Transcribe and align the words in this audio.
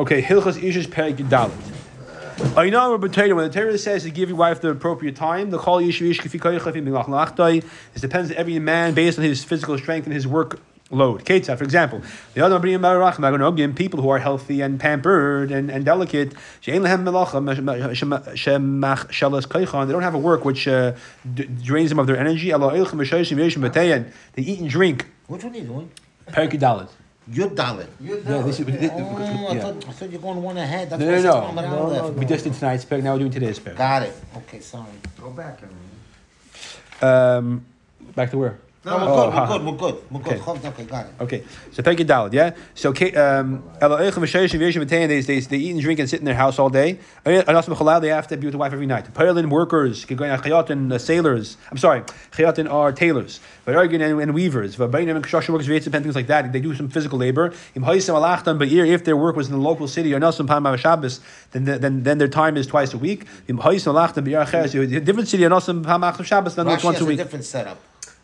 Okay, 0.00 0.22
Hilchas 0.22 0.58
Ishish 0.58 0.86
Perik 0.86 1.18
Dalit. 1.28 1.52
I 2.56 2.70
know 2.70 2.96
when 2.96 3.02
the 3.02 3.50
Torah 3.52 3.76
says 3.76 4.04
to 4.04 4.10
give 4.10 4.30
your 4.30 4.38
wife 4.38 4.62
the 4.62 4.70
appropriate 4.70 5.14
time, 5.14 5.50
the 5.50 5.58
call 5.58 5.82
Yishu 5.82 6.08
Ish 6.08 6.20
Kafi 6.20 6.40
Koyach 6.40 6.60
Kafi 6.60 6.82
Milach 6.82 7.04
Lachtai, 7.04 7.62
it 7.94 8.00
depends 8.00 8.30
on 8.30 8.38
every 8.38 8.58
man 8.58 8.94
based 8.94 9.18
on 9.18 9.24
his 9.24 9.44
physical 9.44 9.76
strength 9.76 10.06
and 10.06 10.14
his 10.14 10.26
work 10.26 10.58
load. 10.90 11.26
Ketzah, 11.26 11.58
for 11.58 11.64
example, 11.64 12.00
the 12.32 12.40
other 12.40 12.58
people 13.74 14.00
who 14.00 14.08
are 14.08 14.18
healthy 14.18 14.62
and 14.62 14.80
pampered 14.80 15.52
and, 15.52 15.70
and 15.70 15.84
delicate, 15.84 16.34
they 16.64 16.72
don't 16.72 16.86
have 16.86 17.06
a 20.14 20.18
work 20.18 20.46
which 20.46 20.66
uh, 20.66 20.94
d- 21.34 21.44
drains 21.62 21.90
them 21.90 21.98
of 21.98 22.06
their 22.06 22.16
energy. 22.16 22.48
They 22.52 24.42
eat 24.42 24.60
and 24.60 24.70
drink. 24.70 25.06
Which 25.26 25.44
one 25.44 25.52
are 25.52 25.58
you 25.58 25.64
doing? 25.64 25.90
Perikudalit. 26.30 26.88
Yud 27.30 27.54
Dalit. 27.54 27.86
Yeah, 28.00 28.42
this 28.42 28.60
is, 28.60 28.66
this, 28.66 28.90
Oh, 28.92 29.46
I, 29.48 29.54
yeah. 29.54 29.60
thought, 29.60 29.88
I 29.88 29.92
thought 29.92 30.10
you're 30.10 30.20
going 30.20 30.42
one 30.42 30.56
ahead. 30.56 30.90
That's 30.90 31.00
No, 31.00 31.06
why 31.06 31.12
I 31.12 31.16
no, 31.16 31.22
said 31.22 31.54
no. 31.54 31.76
No, 31.76 31.78
Aleph. 32.02 32.14
We 32.14 32.24
just 32.24 32.44
did 32.44 32.54
tonight's 32.54 32.84
peg. 32.84 33.04
Now 33.04 33.12
we're 33.12 33.20
doing 33.20 33.30
today's 33.30 33.58
peg. 33.58 33.76
Got 33.76 34.02
it. 34.04 34.14
Okay, 34.38 34.60
sorry. 34.60 34.86
Go 35.20 35.30
back. 35.30 35.60
Um, 37.02 37.64
back 38.16 38.30
to 38.30 38.38
where? 38.38 38.58
No, 38.82 38.96
we're 38.96 39.02
Oh, 39.02 39.24
good. 39.26 39.34
ha. 39.34 39.40
We're 39.42 39.58
good. 39.58 39.64
We're 39.66 39.76
good. 39.76 39.96
We're 40.10 40.20
good. 40.20 40.48
Okay. 40.48 40.68
Okay, 40.68 40.84
got 40.84 41.04
it. 41.04 41.12
Okay, 41.20 41.44
so 41.70 41.82
Peggy 41.82 42.02
Dalad, 42.02 42.32
yeah. 42.32 42.52
So 42.74 42.88
um, 42.90 43.62
Elohim 43.78 44.22
V'Sheish 44.22 44.54
and 44.54 44.62
V'Yeshim 44.62 44.82
V'Tein, 44.86 45.06
they, 45.06 45.20
they 45.20 45.40
they 45.40 45.56
eat 45.58 45.72
and 45.72 45.82
drink 45.82 46.00
and 46.00 46.08
sit 46.08 46.18
in 46.20 46.24
their 46.24 46.34
house 46.34 46.58
all 46.58 46.70
day. 46.70 46.98
And 47.26 47.46
also 47.50 48.00
they 48.00 48.08
have 48.08 48.26
to 48.28 48.38
be 48.38 48.46
with 48.46 48.52
the 48.52 48.58
wife 48.58 48.72
every 48.72 48.86
night. 48.86 49.12
Paralin 49.12 49.50
workers, 49.50 50.06
Chayatin 50.06 50.90
uh, 50.94 50.96
sailors. 50.96 51.58
I'm 51.70 51.76
sorry, 51.76 52.00
Chayatin 52.32 52.72
are 52.72 52.90
tailors. 52.90 53.40
And, 53.66 53.76
and 54.02 54.34
weavers. 54.34 54.80
And 54.80 55.22
construction 55.22 55.52
workers, 55.52 55.68
and 55.68 55.92
things 55.92 56.16
like 56.16 56.28
that. 56.28 56.50
They 56.50 56.60
do 56.60 56.74
some 56.74 56.88
physical 56.88 57.18
labor. 57.18 57.52
Im 57.74 57.82
Ha'isam 57.82 58.14
Alachtan 58.14 58.58
Ba'ir, 58.58 58.86
if 58.88 59.04
their 59.04 59.16
work 59.16 59.36
was 59.36 59.48
in 59.48 59.52
the 59.52 59.60
local 59.60 59.88
city 59.88 60.14
or 60.14 60.18
Nelson 60.18 60.46
Pam 60.46 60.64
Shabbos, 60.78 61.20
then 61.50 61.64
then 61.64 62.02
then 62.02 62.16
their 62.16 62.28
time 62.28 62.56
is 62.56 62.66
twice 62.66 62.94
a 62.94 62.98
week. 62.98 63.26
Im 63.46 63.58
Ha'isam 63.58 63.92
Alachtan 63.92 64.24
Ba'ir 64.26 64.46
Acheres, 64.46 65.04
different 65.04 65.28
city 65.28 65.44
or 65.44 65.50
Nelson 65.50 65.84
Pam 65.84 66.02
Shabbos, 66.24 66.54
then 66.54 66.64
once 66.64 66.98
a 66.98 67.04
week. 67.04 67.18
different 67.18 67.44
setup. 67.44 67.78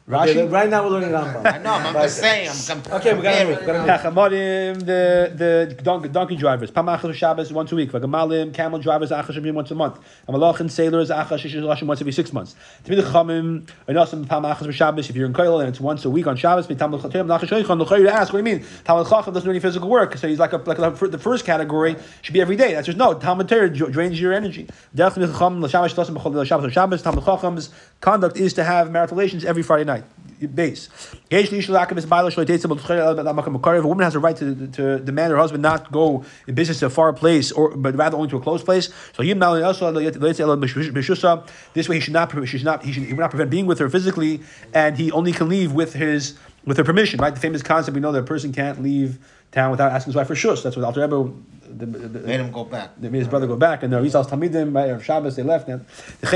Rashi. 0.08 0.28
Okay, 0.28 0.46
right 0.46 0.70
now 0.70 0.84
we're 0.84 0.90
learning 0.90 1.10
Rambam. 1.10 1.52
I 1.52 1.58
know. 1.58 1.72
I'm 1.72 1.92
just 1.94 2.18
saying. 2.18 2.48
I'm, 2.48 2.80
I'm 2.86 2.92
Okay, 3.00 3.12
we 3.12 3.22
gotta 3.22 3.38
comparing. 3.38 3.48
move. 3.48 3.60
we 3.60 3.66
gotta 3.66 4.10
move. 4.12 4.32
Yeah, 4.32 4.72
the 4.74 5.32
the 5.34 5.82
donkey, 5.82 6.08
donkey 6.08 6.36
drivers. 6.36 6.70
Pamachas 6.70 7.12
Shabbos 7.14 7.52
once 7.52 7.72
a 7.72 7.74
week. 7.74 7.90
Vagamalim, 7.90 8.54
camel 8.54 8.78
drivers 8.78 9.10
Achash 9.10 9.34
Shabim 9.36 9.54
once 9.54 9.72
a 9.72 9.74
month. 9.74 9.98
Amalachin 10.28 10.70
sailors 10.70 11.10
Achash 11.10 11.50
Shishashim 11.50 11.88
once 11.88 12.00
every 12.00 12.12
six 12.12 12.32
months. 12.32 12.54
Timid 12.84 13.04
Chamim 13.06 13.68
Anasim 13.88 14.24
Pamachas 14.26 14.72
Shabbos. 14.72 15.10
If 15.10 15.16
you're 15.16 15.26
in 15.26 15.32
Koil 15.32 15.58
and 15.58 15.68
it's 15.68 15.80
once 15.80 16.04
a 16.04 16.10
week 16.10 16.28
on 16.28 16.36
Shabbos, 16.36 16.68
Tamil 16.68 17.00
Chatim 17.00 17.26
Nachash 17.26 17.48
Shaychan. 17.48 17.76
The 17.76 17.84
Chayyid 17.84 18.08
ask, 18.08 18.32
what 18.32 18.44
do 18.44 18.48
you 18.48 18.58
mean? 18.58 18.66
Talmud 18.84 19.08
Chacham 19.08 19.34
doesn't 19.34 19.44
do 19.44 19.50
any 19.50 19.58
physical 19.58 19.88
work, 19.88 20.16
so 20.16 20.28
he's 20.28 20.38
like 20.38 20.52
a, 20.52 20.58
like 20.58 20.78
a, 20.78 20.90
the 21.08 21.18
first 21.18 21.44
category 21.44 21.96
should 22.22 22.32
be 22.32 22.40
every 22.40 22.54
day. 22.54 22.74
That's 22.74 22.86
just 22.86 22.96
no. 22.96 23.14
Talmud 23.14 23.48
Torah 23.48 23.68
drains 23.70 24.20
your 24.20 24.32
energy. 24.32 24.68
Derech 24.94 25.16
Chacham 25.16 25.60
L'Shabbos 25.60 25.92
Shlosim 25.92 26.16
B'Chol 26.16 26.46
Shabbos 26.46 26.72
Shabbos. 26.72 27.02
Talmud 27.02 27.68
conduct 28.00 28.36
is 28.36 28.52
to 28.52 28.62
have 28.62 28.92
marital 28.92 29.16
relations 29.16 29.44
every 29.44 29.64
Friday 29.64 29.82
night. 29.82 29.95
Base. 30.54 30.88
If 31.30 31.52
uh, 31.52 31.56
a 33.74 33.86
woman 33.86 34.04
has 34.04 34.14
a 34.14 34.18
right 34.18 34.36
to, 34.36 34.66
to 34.68 34.98
demand 34.98 35.32
her 35.32 35.38
husband 35.38 35.62
not 35.62 35.90
go 35.90 36.24
in 36.46 36.54
business 36.54 36.80
to 36.80 36.86
a 36.86 36.90
far 36.90 37.12
place, 37.12 37.52
or 37.52 37.76
but 37.76 37.96
rather 37.96 38.16
only 38.16 38.28
to 38.30 38.36
a 38.36 38.40
close 38.40 38.62
place, 38.62 38.90
so 39.14 39.22
he 39.22 39.32
this 39.32 39.80
way 41.88 41.94
he 41.94 42.00
should 42.00 42.12
not 42.12 42.32
he 42.32 42.46
should 42.46 42.64
not 42.64 42.84
he 42.84 42.92
should, 42.92 43.04
he 43.04 43.12
not 43.12 43.30
prevent 43.30 43.50
being 43.50 43.66
with 43.66 43.78
her 43.78 43.88
physically, 43.88 44.40
and 44.74 44.96
he 44.96 45.12
only 45.12 45.32
can 45.32 45.48
leave 45.48 45.72
with 45.72 45.94
his 45.94 46.34
with 46.64 46.76
her 46.76 46.84
permission. 46.84 47.20
Right, 47.20 47.34
the 47.34 47.40
famous 47.40 47.62
concept 47.62 47.94
we 47.94 48.00
know 48.00 48.12
that 48.12 48.20
a 48.20 48.22
person 48.22 48.52
can't 48.52 48.82
leave 48.82 49.18
town 49.52 49.70
without 49.70 49.92
asking 49.92 50.10
his 50.10 50.16
wife 50.16 50.26
for 50.26 50.34
shush. 50.34 50.62
That's 50.62 50.76
what 50.76 50.84
Alter 50.84 51.00
Rebbe. 51.00 51.32
The, 51.66 51.86
the, 51.86 52.08
the, 52.08 52.26
Made 52.26 52.40
him 52.40 52.52
go 52.52 52.64
back. 52.64 52.90
they 52.98 53.08
made 53.08 53.18
his 53.18 53.28
brother 53.28 53.46
go 53.46 53.56
back, 53.56 53.82
and 53.82 53.92
the 53.92 54.00
Rizal's 54.00 54.28
Talmidim, 54.28 54.74
right, 54.74 54.90
of 54.90 55.04
Shabbos, 55.04 55.36
they 55.36 55.42
left. 55.42 55.68
And 55.68 55.84
she 56.22 56.26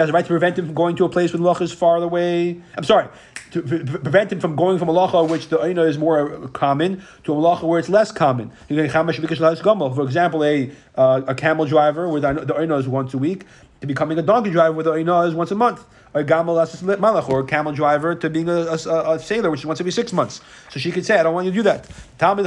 has 0.00 0.08
a 0.08 0.12
right 0.12 0.24
to 0.24 0.28
prevent 0.28 0.58
him 0.58 0.66
from 0.66 0.74
going 0.74 0.96
to 0.96 1.04
a 1.04 1.08
place 1.08 1.32
where 1.32 1.38
the 1.38 1.44
Malach 1.44 1.60
is 1.60 1.72
far 1.72 1.96
away. 1.96 2.60
I'm 2.76 2.84
sorry, 2.84 3.08
to 3.52 3.62
pre- 3.62 3.84
pre- 3.84 4.00
prevent 4.00 4.32
him 4.32 4.40
from 4.40 4.56
going 4.56 4.78
from 4.78 4.88
a 4.88 4.92
Malacha, 4.92 5.28
which 5.28 5.48
the 5.48 5.58
Oina 5.58 5.88
is 5.88 5.98
more 5.98 6.48
common, 6.48 7.02
to 7.24 7.32
a 7.32 7.36
Malacha 7.36 7.62
where 7.62 7.78
it's 7.78 7.88
less 7.88 8.10
common. 8.10 8.50
For 8.68 10.02
example, 10.02 10.44
a, 10.44 10.70
uh, 10.96 11.22
a 11.26 11.34
camel 11.34 11.66
driver, 11.66 12.08
where 12.08 12.20
the 12.20 12.32
the 12.44 12.54
Oina 12.54 12.78
is 12.78 12.88
once 12.88 13.14
a 13.14 13.18
week, 13.18 13.44
to 13.80 13.86
becoming 13.86 14.18
a 14.18 14.22
donkey 14.22 14.50
driver, 14.50 14.72
where 14.72 14.84
the 14.84 14.92
Oina 14.92 15.28
is 15.28 15.34
once 15.34 15.50
a 15.50 15.54
month. 15.54 15.84
A 16.14 16.22
gamal 16.22 16.56
malach, 16.98 17.28
or 17.28 17.40
a 17.40 17.44
camel 17.44 17.72
driver 17.72 18.14
to 18.14 18.30
being 18.30 18.48
a, 18.48 18.52
a, 18.52 19.14
a 19.14 19.18
sailor, 19.18 19.50
which 19.50 19.60
is 19.60 19.66
once 19.66 19.80
every 19.80 19.90
six 19.90 20.12
months. 20.12 20.40
So 20.70 20.78
she 20.78 20.92
could 20.92 21.04
say, 21.04 21.18
I 21.18 21.24
don't 21.24 21.34
want 21.34 21.46
you 21.46 21.50
to 21.50 21.56
do 21.56 21.62
that. 21.64 21.88
However, 22.20 22.46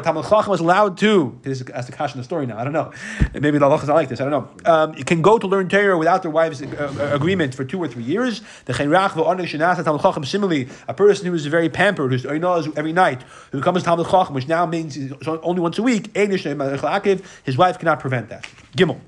Talmud 0.00 0.24
Chacham 0.24 0.50
was 0.50 0.60
allowed 0.60 0.96
to. 0.98 1.38
This 1.42 1.60
is 1.60 1.68
as 1.68 1.86
the 1.86 1.92
kash 1.92 2.14
in 2.14 2.18
the 2.18 2.24
story 2.24 2.46
now. 2.46 2.58
I 2.58 2.64
don't 2.64 2.72
know. 2.72 2.92
Maybe 3.34 3.58
the 3.58 3.66
halachas 3.66 3.88
are 3.88 3.94
like 3.94 4.08
this. 4.08 4.20
I 4.20 4.28
don't 4.28 4.30
know. 4.30 4.48
Um, 4.72 4.94
you 4.94 5.04
can 5.04 5.20
go 5.20 5.38
to 5.38 5.46
learn 5.46 5.68
Torah 5.68 5.98
without 5.98 6.22
their 6.22 6.30
wife's 6.30 6.62
uh, 6.62 7.10
agreement 7.12 7.54
for 7.54 7.64
two 7.64 7.78
or 7.78 7.86
three 7.86 8.02
years. 8.02 8.40
The 8.64 8.72
Chayrach 8.72 9.10
V'Onig 9.10 9.84
Talmud 9.84 10.00
Chacham. 10.00 10.24
Similarly, 10.24 10.68
a 10.88 10.94
person 10.94 11.26
who 11.26 11.34
is 11.34 11.44
very 11.46 11.68
pampered, 11.68 12.10
who's 12.12 12.24
every 12.24 12.92
night, 12.94 13.22
who 13.52 13.60
comes 13.60 13.82
to 13.82 13.84
Talmud 13.84 14.06
Chacham, 14.06 14.34
which 14.34 14.48
now 14.48 14.64
means 14.64 14.96
only 15.26 15.60
once 15.60 15.78
a 15.78 15.82
week. 15.82 16.16
His 16.16 17.58
wife 17.58 17.78
cannot 17.78 18.00
prevent 18.00 18.30
that. 18.30 18.48
Gimel. 18.74 19.00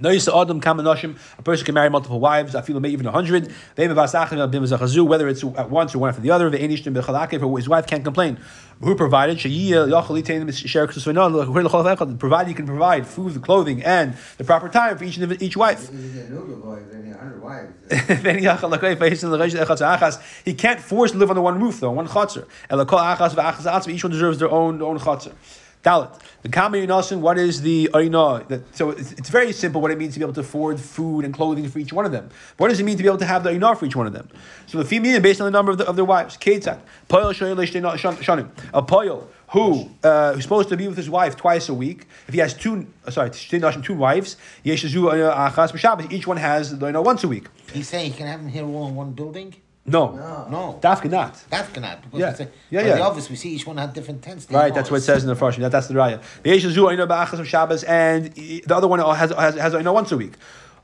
Noisa 0.00 0.36
Adam 0.36 0.60
Kamanoshim, 0.60 1.16
a 1.38 1.42
person 1.42 1.66
can 1.66 1.74
marry 1.74 1.90
multiple 1.90 2.20
wives, 2.20 2.54
I 2.54 2.62
feel 2.62 2.78
maybe 2.78 2.92
even 2.92 3.06
a 3.06 3.12
hundred. 3.12 3.52
Whether 3.76 5.28
it's 5.28 5.44
at 5.44 5.70
once 5.70 5.94
or 5.94 5.98
one 5.98 6.10
after 6.10 6.22
the 6.22 6.30
other, 6.30 6.50
bechalakim. 6.50 7.56
his 7.56 7.68
wife 7.68 7.86
can't 7.86 8.04
complain. 8.04 8.38
Who 8.80 8.94
provided? 8.94 9.38
Provided 12.18 12.48
you 12.48 12.54
can 12.54 12.66
provide 12.66 13.06
food, 13.06 13.42
clothing, 13.42 13.82
and 13.82 14.16
the 14.36 14.44
proper 14.44 14.68
time 14.68 14.96
for 14.96 15.04
each 15.04 15.18
each 15.18 15.56
wife. 15.56 15.90
he 20.44 20.54
can't 20.54 20.80
force 20.80 21.12
to 21.12 21.18
live 21.18 21.30
under 21.30 21.42
one 21.42 21.60
roof 21.60 21.80
though, 21.80 21.90
one 21.90 22.06
chutzner. 22.06 22.46
Each 23.88 24.04
one 24.04 24.12
deserves 24.12 24.38
their 24.38 24.50
own 24.50 24.80
own 24.80 24.98
chutzner. 24.98 25.32
Dalit. 25.84 26.20
The 26.42 26.48
Kama 26.48 26.76
Yunasin, 26.78 27.20
what 27.20 27.38
is 27.38 27.62
the? 27.62 27.88
That- 27.92 28.62
So 28.72 28.90
it's, 28.90 29.12
it's 29.12 29.30
very 29.30 29.52
simple 29.52 29.80
what 29.80 29.90
it 29.90 29.98
means 29.98 30.14
to 30.14 30.20
be 30.20 30.24
able 30.24 30.34
to 30.34 30.40
afford 30.40 30.80
food 30.80 31.24
and 31.24 31.32
clothing 31.32 31.68
for 31.68 31.78
each 31.78 31.92
one 31.92 32.04
of 32.04 32.12
them. 32.12 32.30
What 32.56 32.68
does 32.68 32.80
it 32.80 32.84
mean 32.84 32.96
to 32.96 33.02
be 33.02 33.08
able 33.08 33.18
to 33.18 33.26
have 33.26 33.44
the 33.44 33.50
Oina 33.50 33.76
for 33.78 33.86
each 33.86 33.96
one 33.96 34.06
of 34.06 34.12
them? 34.12 34.28
So 34.66 34.78
the 34.78 34.84
female, 34.84 35.20
based 35.20 35.40
on 35.40 35.46
the 35.46 35.50
number 35.50 35.72
of, 35.72 35.78
the, 35.78 35.86
of 35.88 35.96
their 35.96 36.04
wives. 36.04 36.36
Ketzak. 36.36 36.80
Poyel 37.08 37.32
Shanim. 37.34 38.48
A 38.74 38.82
Poyel 38.82 39.26
who 39.50 39.88
uh, 40.02 40.34
who's 40.34 40.42
supposed 40.42 40.68
to 40.68 40.76
be 40.76 40.86
with 40.88 40.96
his 40.96 41.08
wife 41.08 41.36
twice 41.36 41.68
a 41.68 41.74
week. 41.74 42.06
If 42.26 42.34
he 42.34 42.40
has 42.40 42.52
two, 42.54 42.86
uh, 43.06 43.10
sorry, 43.10 43.30
two 43.30 43.94
wives, 43.94 44.36
B'Shabbos, 44.64 46.12
each 46.12 46.26
one 46.26 46.36
has 46.36 46.78
the 46.78 46.86
Oina 46.86 47.02
once 47.02 47.24
a 47.24 47.28
week. 47.28 47.46
He's 47.72 47.88
saying 47.88 48.12
he 48.12 48.16
can 48.18 48.26
have 48.26 48.40
them 48.40 48.48
here 48.50 48.64
all 48.64 48.88
in 48.88 48.94
one 48.94 49.12
building? 49.12 49.54
No. 49.90 50.46
No. 50.50 50.78
Dafka 50.82 51.10
not. 51.10 51.42
That 51.50 51.72
cannot. 51.72 52.02
Because 52.02 52.20
Yeah. 52.20 52.30
it's 52.30 52.40
a, 52.40 52.48
Yeah, 52.70 52.80
yeah. 52.86 52.94
the 52.96 53.02
office, 53.02 53.28
we 53.30 53.36
see 53.36 53.50
each 53.50 53.66
one 53.66 53.76
had 53.76 53.92
different 53.92 54.22
tents. 54.22 54.46
Right, 54.50 54.68
know 54.68 54.74
that's 54.74 54.90
what 54.90 54.98
it 54.98 55.02
says 55.02 55.22
in 55.22 55.28
the 55.28 55.36
Farshim. 55.36 55.58
That, 55.60 55.72
that's 55.72 55.88
the 55.88 55.94
raya. 55.94 56.20
The 56.42 56.50
Yeshazu 56.50 56.76
Oina 56.76 57.06
Ba'achas 57.08 57.38
of 57.40 57.48
Shabbos, 57.48 57.84
and 57.84 58.32
the 58.34 58.62
other 58.74 58.88
one 58.88 58.98
has 59.00 59.30
has, 59.30 59.54
has 59.56 59.74
Oina 59.74 59.92
once 59.92 60.12
a 60.12 60.16
week. 60.16 60.34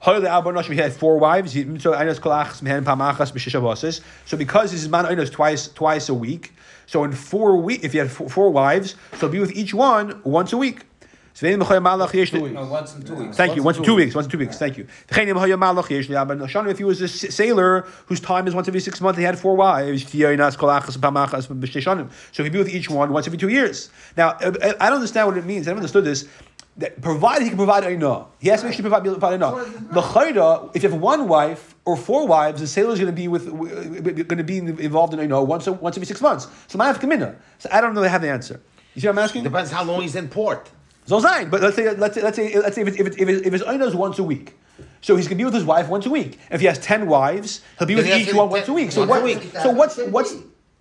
Hoyle 0.01 0.27
Abba 0.27 0.53
Noshim, 0.53 0.73
he 0.73 0.77
had 0.77 0.93
four 0.93 1.19
wives. 1.19 1.53
He- 1.55 1.63
So 1.79 1.93
Einas 1.93 2.21
Kolachas 2.21 2.61
Mehen 2.61 2.85
Pamachas 2.85 3.33
B'Shishavosas. 3.33 4.03
So 4.27 4.37
because 4.37 4.71
his 4.71 4.87
man 4.89 5.07
Einas 5.07 5.31
twice 5.33 5.69
twice 5.69 6.09
a 6.11 6.15
week, 6.15 6.53
so 6.87 7.05
in 7.05 7.13
four 7.13 7.57
week, 7.57 7.85
if 7.85 7.93
he 7.93 7.99
had 7.99 8.11
four, 8.11 8.29
four 8.29 8.51
wives, 8.51 8.97
so 9.19 9.29
be 9.29 9.39
with 9.39 9.53
each 9.53 9.73
one 9.73 10.21
once 10.25 10.53
a 10.53 10.59
week. 10.59 10.83
So 11.35 11.47
then 11.47 11.59
Mechoy 11.59 11.83
Malach 11.83 12.15
Yesh- 12.15 12.33
No, 12.33 12.65
once 12.67 12.95
in 12.95 13.03
two 13.03 13.17
weeks. 13.17 13.37
Thank 13.37 13.57
you. 13.57 13.65
Once 13.65 13.77
in 13.77 13.83
two 13.83 13.97
weeks. 13.97 14.15
Once 14.15 14.27
in 14.27 14.31
two 14.31 14.39
weeks. 14.39 14.57
Thank 14.57 14.79
you. 14.79 14.87
If 15.11 16.79
he 16.79 16.85
was 16.85 17.01
a 17.01 17.09
sailor 17.09 17.81
whose 18.07 18.21
time 18.21 18.47
is 18.47 18.55
once 18.55 18.69
every 18.69 18.79
six 18.79 19.01
months, 19.01 19.19
he 19.19 19.25
had 19.25 19.37
four 19.37 19.57
wives. 19.57 20.05
So 20.05 20.13
he'd 20.13 20.23
be 22.53 22.59
with 22.59 22.69
each 22.69 22.89
one 22.89 23.13
once 23.13 23.27
every 23.27 23.39
two 23.39 23.49
years. 23.49 23.91
Now, 24.17 24.37
I 24.41 24.75
I 24.81 24.89
don't 24.91 24.99
understand 24.99 25.27
what 25.27 25.37
it 25.37 25.45
means. 25.45 25.67
I 25.67 25.71
never 25.71 25.81
understood 25.81 26.05
this. 26.05 26.27
That 26.77 27.01
provided 27.01 27.45
he 27.45 27.51
can 27.51 27.57
provide 27.57 27.85
Aina, 27.85 28.27
he 28.41 28.49
has 28.49 28.61
to 28.61 28.67
make 28.67 28.75
sure 28.75 28.83
to 28.83 28.91
provide, 28.91 29.05
provide 29.05 29.35
Aina. 29.35 29.55
The 29.93 30.03
Chayda, 30.03 30.75
if 30.75 30.83
you 30.83 30.89
have 30.89 31.01
one 31.01 31.29
wife 31.29 31.77
or 31.85 31.97
four 31.97 32.27
wives, 32.27 32.61
the 32.61 32.67
sailor 32.67 32.93
is 32.95 32.99
going 32.99 33.13
to 33.13 33.13
be 33.13 33.29
with 33.29 33.47
going 33.49 34.39
to 34.39 34.43
be 34.43 34.59
involved 34.59 35.15
in 35.15 35.21
Aina 35.21 35.41
once 35.41 35.67
once 35.69 35.97
every 35.97 36.07
six 36.07 36.21
months. 36.21 36.49
So 36.67 36.81
I 36.81 36.87
have 36.89 36.99
Kamina. 36.99 37.37
So 37.59 37.69
I 37.73 37.81
don't 37.81 37.95
really 37.95 38.09
have 38.09 38.23
the 38.23 38.29
answer. 38.31 38.61
You 38.95 39.01
see 39.01 39.07
what 39.07 39.13
I'm 39.19 39.25
asking? 39.25 39.45
Depends 39.45 39.71
how 39.71 39.85
long 39.85 40.03
he's 40.03 40.17
in 40.17 40.29
port. 40.29 40.69
So 41.07 41.19
nine, 41.19 41.51
but 41.51 41.61
let's 41.61 41.77
say 41.77 41.95
let's 41.95 42.15
say 42.15 42.23
let's 42.23 42.37
say 42.37 42.59
let's 42.59 42.75
say 42.75 42.83
if 42.83 42.89
it's, 42.89 42.97
if 42.99 43.07
it's, 43.07 43.17
if, 43.17 43.29
it's, 43.29 43.47
if 43.47 43.53
his 43.53 43.63
oina 43.63 43.87
is 43.87 43.95
once 43.95 44.19
a 44.19 44.23
week, 44.23 44.55
so 45.03 45.17
he's 45.17 45.27
gonna 45.29 45.37
be 45.37 45.45
with 45.45 45.55
his 45.55 45.65
wife 45.65 45.89
once 45.89 46.07
a 46.07 46.11
week. 46.11 46.39
If 46.51 46.61
he 46.61 46.67
has 46.67 46.79
ten 46.79 47.07
wives, 47.07 47.61
he'll 47.79 47.87
be 47.87 47.95
with 47.95 48.05
Then 48.05 48.13
he 48.15 48.19
has 48.21 48.29
each 48.29 48.33
to 48.33 48.39
one 48.39 48.49
be 48.49 48.53
once 48.53 48.69
a 48.69 48.73
week. 48.73 48.91
So 48.93 49.05
what? 49.07 49.23
week. 49.23 49.43
So 49.63 49.71
what's 49.71 49.99
what's? 49.99 50.35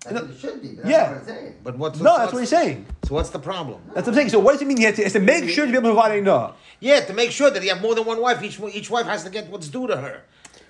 That's 0.06 0.20
what 0.20 0.30
it 0.30 0.38
should 0.38 0.60
be. 0.62 0.68
That's 0.74 0.88
Yeah. 0.88 1.08
what 1.12 1.18
I'm 1.20 1.24
saying. 1.26 1.54
But 1.64 1.78
what's 1.78 1.98
No, 2.00 2.16
that's 2.18 2.32
what 2.32 2.40
he's 2.40 2.48
saying. 2.50 2.84
So 3.04 3.14
what's 3.14 3.30
the 3.30 3.38
problem? 3.38 3.80
That's 3.94 4.06
what 4.06 4.08
I'm 4.08 4.14
saying. 4.14 4.28
So 4.30 4.38
what 4.38 4.52
does 4.52 4.60
it 4.62 4.66
mean? 4.68 4.76
He 4.76 4.84
has 4.84 4.96
to, 4.96 5.08
to 5.08 5.20
make 5.20 5.48
sure 5.48 5.64
to 5.66 5.70
be 5.72 5.78
able 5.78 5.90
to 5.90 5.94
provide 5.94 6.22
oina. 6.22 6.52
Yeah, 6.80 7.00
to 7.00 7.12
make 7.14 7.30
sure 7.30 7.50
that 7.50 7.62
you 7.62 7.70
have 7.70 7.80
more 7.80 7.94
than 7.94 8.04
one 8.04 8.20
wife, 8.20 8.42
each 8.42 8.60
each 8.72 8.90
wife 8.90 9.06
has 9.06 9.24
to 9.24 9.30
get 9.30 9.48
what's 9.48 9.68
due 9.68 9.86
to 9.86 9.96
her. 9.96 10.22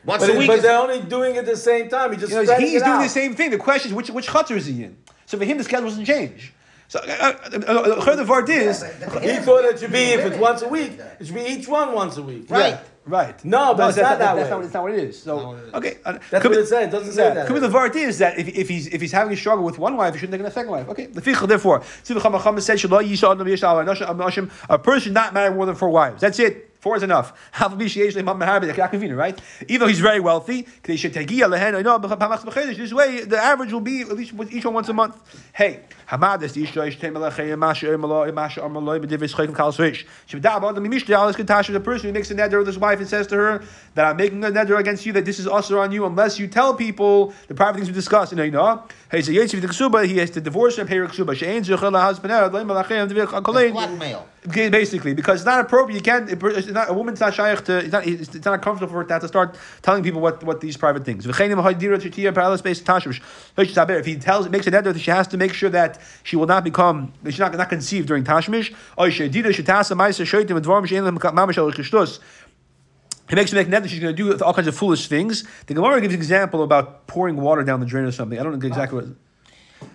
Once 0.04 0.22
But, 0.26 0.34
a 0.34 0.38
week. 0.38 0.46
but 0.48 0.56
is- 0.58 0.62
they're 0.62 0.78
only 0.78 1.00
doing 1.00 1.34
it 1.34 1.38
at 1.38 1.46
the 1.46 1.56
same 1.56 1.88
time. 1.88 2.12
He 2.12 2.16
just 2.18 2.30
You 2.32 2.44
know, 2.44 2.56
he's 2.58 2.74
it 2.74 2.84
doing 2.84 2.96
out. 2.98 3.02
the 3.02 3.08
same 3.08 3.34
thing. 3.34 3.50
The 3.50 3.58
question 3.58 3.90
is 3.90 3.94
which 3.94 4.10
which 4.10 4.26
chutzner 4.28 4.56
is 4.56 4.66
he 4.66 4.82
in? 4.84 4.96
So 5.26 5.38
for 5.38 5.44
him, 5.44 5.58
the 5.58 5.64
schedule 5.64 5.88
doesn't 5.88 6.04
change. 6.04 6.52
So 6.88 7.00
uh, 7.00 7.04
uh, 7.04 7.60
uh, 7.66 7.72
uh, 8.10 8.16
the 8.16 8.24
vart 8.24 8.48
is 8.48 8.82
He 9.22 9.36
thought 9.36 9.64
it 9.64 9.78
should 9.80 9.92
be 9.92 10.12
if 10.12 10.24
it's 10.26 10.36
once 10.38 10.62
a 10.62 10.68
week, 10.68 10.92
it 11.18 11.26
should 11.26 11.34
be 11.34 11.42
each 11.42 11.66
one 11.66 11.92
once 11.92 12.16
a 12.16 12.22
week. 12.22 12.50
Right. 12.50 12.74
Yeah, 12.74 12.80
right. 13.06 13.44
No, 13.44 13.74
but 13.74 13.88
it's 13.88 13.98
not 13.98 14.18
that 14.18 14.18
that's 14.18 14.36
way. 14.44 14.50
Not, 14.50 14.62
that's 14.62 14.74
not 14.74 14.82
what 14.82 14.92
it 14.92 14.98
is. 14.98 15.22
So 15.22 15.36
Not 15.36 15.46
what 15.46 15.58
it 15.58 15.68
is. 15.68 15.74
okay, 15.74 15.98
uh, 16.04 16.12
That's 16.12 16.42
could 16.42 16.50
what 16.50 16.56
be- 16.56 16.62
it 16.62 16.66
said. 16.66 16.88
It 16.88 16.92
doesn't 16.92 17.12
say 17.12 17.28
yeah, 17.28 17.34
that. 17.34 17.46
Could 17.46 17.54
be 17.54 17.60
the 17.60 17.68
vart 17.68 17.96
is 17.96 18.18
that 18.18 18.38
if, 18.38 18.48
if 18.48 18.68
he's 18.68 18.86
if 18.88 19.00
he's 19.00 19.12
having 19.12 19.32
a 19.32 19.36
struggle 19.36 19.64
with 19.64 19.78
one 19.78 19.96
wife, 19.96 20.14
he 20.14 20.20
shouldn't 20.20 20.38
take 20.38 20.46
a 20.46 20.52
second 20.52 20.70
wife. 20.70 20.88
Okay, 20.88 21.06
the 21.06 21.20
fiqh 21.22 21.48
therefore, 21.48 21.80
Tzivah 21.80 22.20
Chama 22.20 22.38
Chama 22.40 22.60
said, 22.60 22.78
"Shelo 22.78 23.02
yisha 23.02 23.32
adam 23.32 23.46
yisha 23.46 23.70
ala 23.70 23.84
nashim. 23.84 24.50
A 24.68 24.78
person 24.78 25.00
should 25.04 25.14
not 25.14 25.32
marry 25.32 25.54
more 25.54 25.66
than 25.66 25.74
four 25.74 25.90
wives. 25.90 26.20
That's 26.20 26.38
it. 26.38 26.74
Four 26.84 26.96
is 26.96 27.02
enough. 27.02 27.32
Half 27.52 27.72
Right? 27.78 29.40
Even 29.68 29.80
though 29.80 29.86
he's 29.86 30.00
very 30.00 30.20
wealthy, 30.20 30.68
they 30.82 30.96
should 30.96 31.14
take 31.14 31.28
This 31.28 31.40
way, 32.92 33.24
the 33.24 33.38
average 33.38 33.72
will 33.72 33.80
be 33.80 34.02
at 34.02 34.12
least 34.12 34.34
with 34.34 34.52
each 34.52 34.66
one 34.66 34.74
once 34.74 34.90
a 34.90 34.92
month. 34.92 35.16
Hey, 35.54 35.80
Hamad 36.08 36.42
is 36.42 36.52
the 36.52 36.62
Isha 36.62 36.80
Ishtem 36.80 37.14
Melachei 37.14 37.56
Masha 37.58 37.86
Ermaloi 37.86 38.32
Masha 38.32 38.60
Armaloi 38.60 39.04
B'Divis 39.04 39.34
Chayim 39.34 39.56
Kal 39.56 39.72
Svish. 39.72 40.04
Shemda 40.28 40.56
Abad 40.56 40.76
Mimishta 40.76 41.18
Alis 41.18 41.36
Katash 41.36 41.72
the 41.72 41.80
person 41.80 42.08
who 42.08 42.12
makes 42.12 42.30
a 42.30 42.34
neder 42.34 42.58
with 42.58 42.66
his 42.66 42.78
wife 42.78 42.98
and 42.98 43.08
says 43.08 43.26
to 43.26 43.36
her 43.36 43.64
that 43.94 44.04
I'm 44.04 44.16
making 44.16 44.44
a 44.44 44.48
neder 44.48 44.78
against 44.78 45.06
you 45.06 45.12
that 45.14 45.24
this 45.24 45.38
is 45.38 45.46
also 45.46 45.78
on 45.78 45.92
you 45.92 46.04
unless 46.04 46.38
you 46.38 46.46
tell 46.46 46.74
people 46.74 47.32
the 47.48 47.54
private 47.54 47.78
things 47.78 47.88
we 47.88 47.94
discussed. 47.94 48.32
You 48.32 48.36
know, 48.36 48.44
you 48.44 48.50
know. 48.50 48.82
Hey, 49.10 49.20
the 49.20 49.32
Ksuba 49.32 50.06
he 50.06 50.18
has 50.18 50.30
to 50.30 50.40
divorce 50.40 50.76
her 50.76 50.84
her 50.84 51.06
Ksuba. 51.06 51.36
She'ain 51.36 51.62
Zuchel 51.62 52.00
husband 52.00 52.32
blackmail. 52.50 54.26
Basically, 54.46 55.14
because 55.14 55.40
it's 55.40 55.46
not 55.46 55.60
appropriate. 55.60 55.96
You 55.96 56.02
can't. 56.02 56.28
It's 56.28 56.66
not, 56.66 56.90
a 56.90 56.92
woman's 56.92 57.18
not 57.18 57.32
shaykh 57.32 57.64
to. 57.64 57.78
It's 57.78 57.92
not. 57.92 58.06
It's, 58.06 58.34
it's 58.34 58.44
not 58.44 58.60
comfortable 58.60 58.92
for 58.92 58.98
her 58.98 59.04
to 59.04 59.12
have 59.14 59.22
to 59.22 59.28
start 59.28 59.56
telling 59.80 60.02
people 60.02 60.20
what, 60.20 60.44
what 60.44 60.60
these 60.60 60.76
private 60.76 61.06
things. 61.06 61.26
If 61.26 61.38
he 61.38 61.48
tells, 64.16 64.48
makes 64.50 64.66
an 64.66 64.72
that 64.72 64.98
she 64.98 65.10
has 65.10 65.26
to 65.28 65.38
make 65.38 65.54
sure 65.54 65.70
that 65.70 65.98
she 66.22 66.36
will 66.36 66.46
not 66.46 66.64
become. 66.64 67.12
She's 67.24 67.38
not 67.38 67.54
not 67.56 67.68
conceived 67.68 68.08
during 68.08 68.24
tashmish. 68.24 68.72
He 73.26 73.34
makes 73.36 73.50
her 73.52 73.56
make 73.56 73.68
net 73.68 73.82
that 73.82 73.88
she's 73.88 74.00
going 74.00 74.14
to 74.14 74.22
do 74.36 74.44
all 74.44 74.52
kinds 74.52 74.68
of 74.68 74.76
foolish 74.76 75.08
things. 75.08 75.44
The 75.66 75.74
Gemara 75.74 76.00
gives 76.00 76.12
an 76.14 76.20
example 76.20 76.62
about 76.62 77.06
pouring 77.06 77.36
water 77.36 77.62
down 77.64 77.80
the 77.80 77.86
drain 77.86 78.04
or 78.04 78.12
something. 78.12 78.38
I 78.38 78.42
don't 78.42 78.58
know 78.58 78.66
exactly 78.66 78.98
what. 79.00 79.08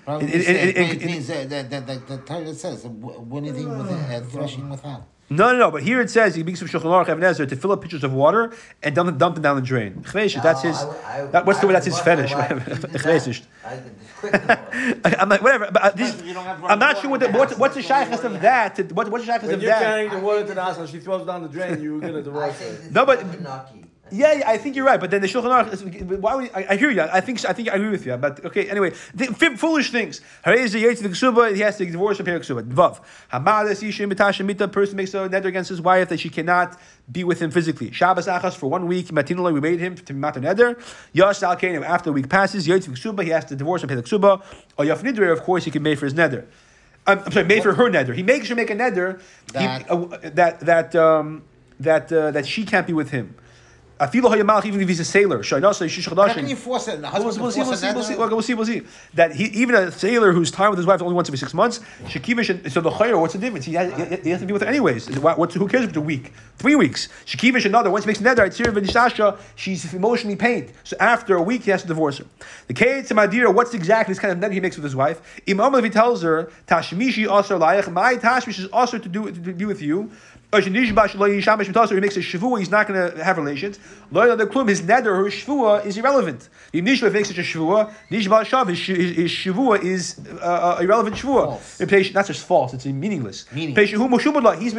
Probably 0.06 0.28
It- 0.34 0.48
it- 0.48 0.78
it- 0.78 1.02
it 1.02 1.06
means 1.06 1.28
that 1.28 1.50
the, 1.70 2.02
the, 2.08 2.18
Torah 2.18 2.54
says 2.54 2.86
anything 2.86 3.78
with 3.78 3.92
uh, 3.92 4.22
threshing 4.22 4.70
without. 4.70 5.04
No, 5.30 5.52
no, 5.52 5.58
no. 5.60 5.72
But 5.72 5.84
here 5.84 6.02
it 6.02 6.10
says 6.10 6.34
he 6.36 6.44
makes 6.44 6.60
some 6.60 6.68
shulchan 6.68 6.82
aruch 6.86 7.10
Even 7.10 7.20
HaEzer 7.20 7.48
to 7.50 7.56
fill 7.56 7.72
up 7.72 7.82
pitchers 7.82 8.04
of 8.04 8.14
water 8.14 8.52
and 8.82 8.96
dump, 8.96 9.18
dump 9.18 9.36
them 9.36 9.44
down 9.44 9.56
the 9.56 9.62
drain. 9.62 10.02
Chveishish, 10.02 10.42
that's 10.42 10.64
his. 10.64 10.78
that, 11.32 11.46
what's 11.46 11.60
the 11.60 11.68
way? 11.68 11.74
That's 11.74 11.86
his 11.86 12.00
fetish. 12.00 12.32
Chveishish. 12.34 13.44
I'm 15.20 15.30
like 15.30 15.42
whatever. 15.42 15.70
But 15.72 15.82
uh, 15.84 15.90
this, 15.92 16.16
don't 16.16 16.46
I'm 16.66 16.80
not 16.80 16.98
sure 17.00 17.10
what 17.12 17.20
the, 17.20 17.28
water. 17.28 17.40
what's, 17.40 17.58
what's 17.58 17.76
the 17.76 17.82
shaykhness 17.84 18.24
of 18.24 18.42
that. 18.42 18.76
to- 18.76 18.84
What, 18.94 19.10
what's 19.10 19.26
the 19.26 19.32
shaykhness 19.32 19.50
When 19.52 19.60
of 19.60 19.64
you're 19.64 19.74
carrying 19.74 20.10
the 20.10 20.20
water 20.20 20.46
to 20.46 20.54
the 20.54 20.62
house 20.64 20.78
and 20.78 20.90
she 20.90 21.00
throws 21.00 21.26
down 21.26 21.44
the 21.44 21.50
drain, 21.50 21.82
you 21.82 21.94
were 21.96 22.02
gonna 22.02 22.22
divorce 22.22 22.60
her. 22.60 22.90
No, 22.92 23.06
but- 23.06 23.24
Yeah, 24.12 24.34
yeah, 24.34 24.50
I 24.50 24.58
think 24.58 24.76
you're 24.76 24.86
right. 24.86 25.00
But 25.00 25.12
then 25.12 25.22
the 25.22 25.28
shulchan 25.28 25.66
aruch. 25.66 26.20
Why? 26.20 26.36
Would, 26.36 26.52
I, 26.54 26.66
I 26.72 26.76
hear 26.78 26.90
you. 26.90 27.02
I 27.02 27.22
think 27.22 27.44
I 27.46 27.54
think 27.54 27.70
I 27.70 27.76
agree 27.76 27.90
with 27.90 28.06
you. 28.06 28.16
But 28.18 28.44
okay, 28.46 28.70
anyway, 28.70 28.92
the, 29.14 29.28
foolish 29.58 29.92
things. 29.92 30.22
Harei 30.46 30.58
is 30.60 30.74
the 30.74 30.84
yetz. 30.84 31.56
He 31.56 31.62
has 31.62 31.78
to 31.78 31.86
divorce 31.86 32.18
her 32.18 32.24
ksuba. 32.24 32.64
Vav. 32.64 33.00
Hamadas 33.32 33.82
yishim 33.84 34.12
mitasha 34.12 34.46
mita. 34.46 34.68
Person 34.68 34.98
makes 34.98 35.14
a 35.14 35.30
neder 35.30 35.46
against 35.46 35.70
his 35.70 35.82
wife 35.82 36.10
that 36.10 36.20
she 36.20 36.30
cannot 36.30 36.80
be 37.12 37.24
with 37.24 37.42
him 37.42 37.52
physically. 37.52 37.92
Shabbos 37.92 38.28
achas 38.28 38.56
for 38.56 38.70
one 38.70 38.88
week. 38.88 39.08
Matinullah 39.08 39.54
we 39.54 39.60
made 39.60 39.80
him 39.80 39.96
to 39.96 40.14
be 40.14 40.20
matar 40.20 40.42
neder. 40.42 40.80
Al. 41.18 41.84
After 41.84 42.10
a 42.10 42.14
week 42.14 42.30
passes, 42.30 42.66
the 42.66 42.72
ksuba. 42.72 43.24
He 43.24 43.30
has 43.30 43.46
to 43.46 43.56
divorce 43.56 43.82
the 43.82 43.88
ksuba. 43.88 44.42
Or 44.78 44.86
yaf 44.86 45.02
nidre. 45.04 45.32
Of 45.32 45.44
course, 45.44 45.66
he 45.66 45.72
can 45.72 45.84
make 45.84 46.00
for 46.00 46.06
his 46.06 46.14
neder. 46.14 46.46
I'm, 47.08 47.20
I'm 47.20 47.32
sorry, 47.32 47.46
made 47.46 47.64
for 47.64 47.74
her 47.74 47.90
neder. 47.90 48.14
He 48.14 48.24
makes 48.24 48.48
her 48.50 48.56
make 48.56 48.70
a 48.70 48.76
neder 48.76 49.22
That- 49.54 49.82
he, 49.84 49.90
uh, 49.90 50.30
that 50.34 50.60
that 50.62 50.96
um, 50.96 51.44
that 51.80 52.12
uh, 52.12 52.32
that 52.32 52.46
she 52.48 52.66
can't 52.66 52.86
be 52.86 52.94
with 52.94 53.12
him. 53.12 53.36
Hayamalach, 54.00 54.66
even 54.66 54.82
if 54.82 54.88
he's 54.88 55.00
a 55.00 55.06
sailor. 55.06 55.44
How 55.44 56.34
can 56.34 56.48
you 56.48 56.56
force 56.56 56.88
it? 56.88 56.98
The 56.98 57.02
We'll, 57.02 57.12
husband 57.12 57.42
we'll 57.42 57.52
can 57.52 57.52
see, 57.52 57.60
we'll 57.70 57.78
see, 57.78 57.94
we'll 57.94 58.04
see, 58.04 58.16
we'll 58.16 58.42
see, 58.42 58.54
we'll 58.54 58.66
see. 58.66 58.82
That 59.14 59.36
he, 59.36 59.46
even 59.46 59.76
a 59.76 59.92
sailor 59.92 60.32
whose 60.32 60.52
time 60.52 60.70
with 60.70 60.78
his 60.80 60.86
wife 60.86 61.02
only 61.02 61.14
once 61.16 61.28
every 61.28 61.38
six 61.38 61.54
months, 61.54 61.80
Shekiva 62.06 62.44
should, 62.44 62.72
so 62.72 62.80
the 62.82 62.92
chayr, 62.92 63.20
what's 63.20 63.34
the 63.34 63.40
difference? 63.40 63.66
He 63.66 63.74
has, 63.74 63.92
he- 64.24 64.30
has 64.30 64.40
to 64.40 64.46
be 64.46 64.54
with 64.54 64.62
her 64.62 64.68
anyways. 64.68 65.08
Is 65.10 65.18
it- 65.18 65.22
what- 65.22 65.38
What's, 65.38 65.56
who 65.56 65.68
cares 65.68 65.84
if 65.84 65.90
it's 65.90 65.98
a 65.98 66.02
week? 66.02 66.34
Three 66.58 66.76
weeks. 66.76 67.08
Shekiva 67.26 67.60
should 67.60 67.72
another. 67.72 67.90
Once 67.92 68.06
he 68.06 68.08
makes 68.08 68.20
here, 68.58 69.36
she's 69.56 69.94
emotionally 69.94 70.36
pained. 70.36 70.72
So 70.84 70.96
after 71.00 71.36
a 71.36 71.42
week, 71.42 71.64
he 71.64 71.72
has 71.72 71.82
to 71.84 71.88
divorce 71.88 72.18
her. 72.20 72.26
The 72.68 72.74
Kate 72.74 73.06
Madira, 73.06 73.54
what's 73.54 73.74
exactly 73.74 74.14
this 74.14 74.20
kind 74.20 74.32
of 74.32 74.40
neder 74.40 74.54
he 74.54 74.60
makes 74.60 74.76
with 74.76 74.84
his 74.84 74.96
wife? 74.96 75.22
Imam, 75.48 75.76
if 75.76 75.84
he 75.84 75.90
tells 75.90 76.22
her, 76.24 76.52
Tashmishi 76.68 77.26
asr 77.28 77.60
layach, 77.60 77.92
my 77.92 78.16
tashmish 78.16 78.60
is 78.60 78.66
also 78.68 78.98
to 78.98 79.10
do 79.10 79.32
to 79.32 79.40
be 79.54 79.66
with 79.66 79.82
you. 79.82 80.12
Or 80.52 80.64
she 80.64 80.72
nishba 80.72 81.08
shelo 81.08 81.30
yishamish 81.30 81.72
mitasar, 81.72 81.94
He 81.94 82.00
makes 82.00 82.18
a. 82.18 82.22
He's 82.60 82.72
not 82.72 82.88
going 82.88 83.12
to 83.12 83.24
have 83.24 83.38
relations. 83.38 83.78
Lo 84.12 84.36
the 84.36 84.48
klum. 84.48 84.68
His 84.68 84.82
neder, 84.82 85.06
her 85.06 85.26
shvua 85.26 85.86
is 85.86 85.96
irrelevant. 85.96 86.50
If 86.74 86.84
nishba 86.84 87.14
makes 87.14 87.28
such 87.28 87.38
a 87.38 87.42
shvua, 87.42 87.94
nishba 88.10 88.44
shav. 88.46 88.68
His, 88.70 88.80
sh- 88.80 88.88
his, 88.88 89.16
his 89.16 89.32
shvua 89.32 89.84
is 89.84 90.20
uh, 90.42 90.76
uh, 90.78 90.80
irrelevant 90.82 91.16
shvua. 91.18 91.88
Patient- 91.88 92.16
That's 92.16 92.30
just 92.30 92.44
false. 92.48 92.74
It's 92.74 92.86
meaningless. 92.86 93.44
Patient 93.54 94.02
who 94.02 94.08
mushubadla. 94.10 94.58
He's 94.60 94.74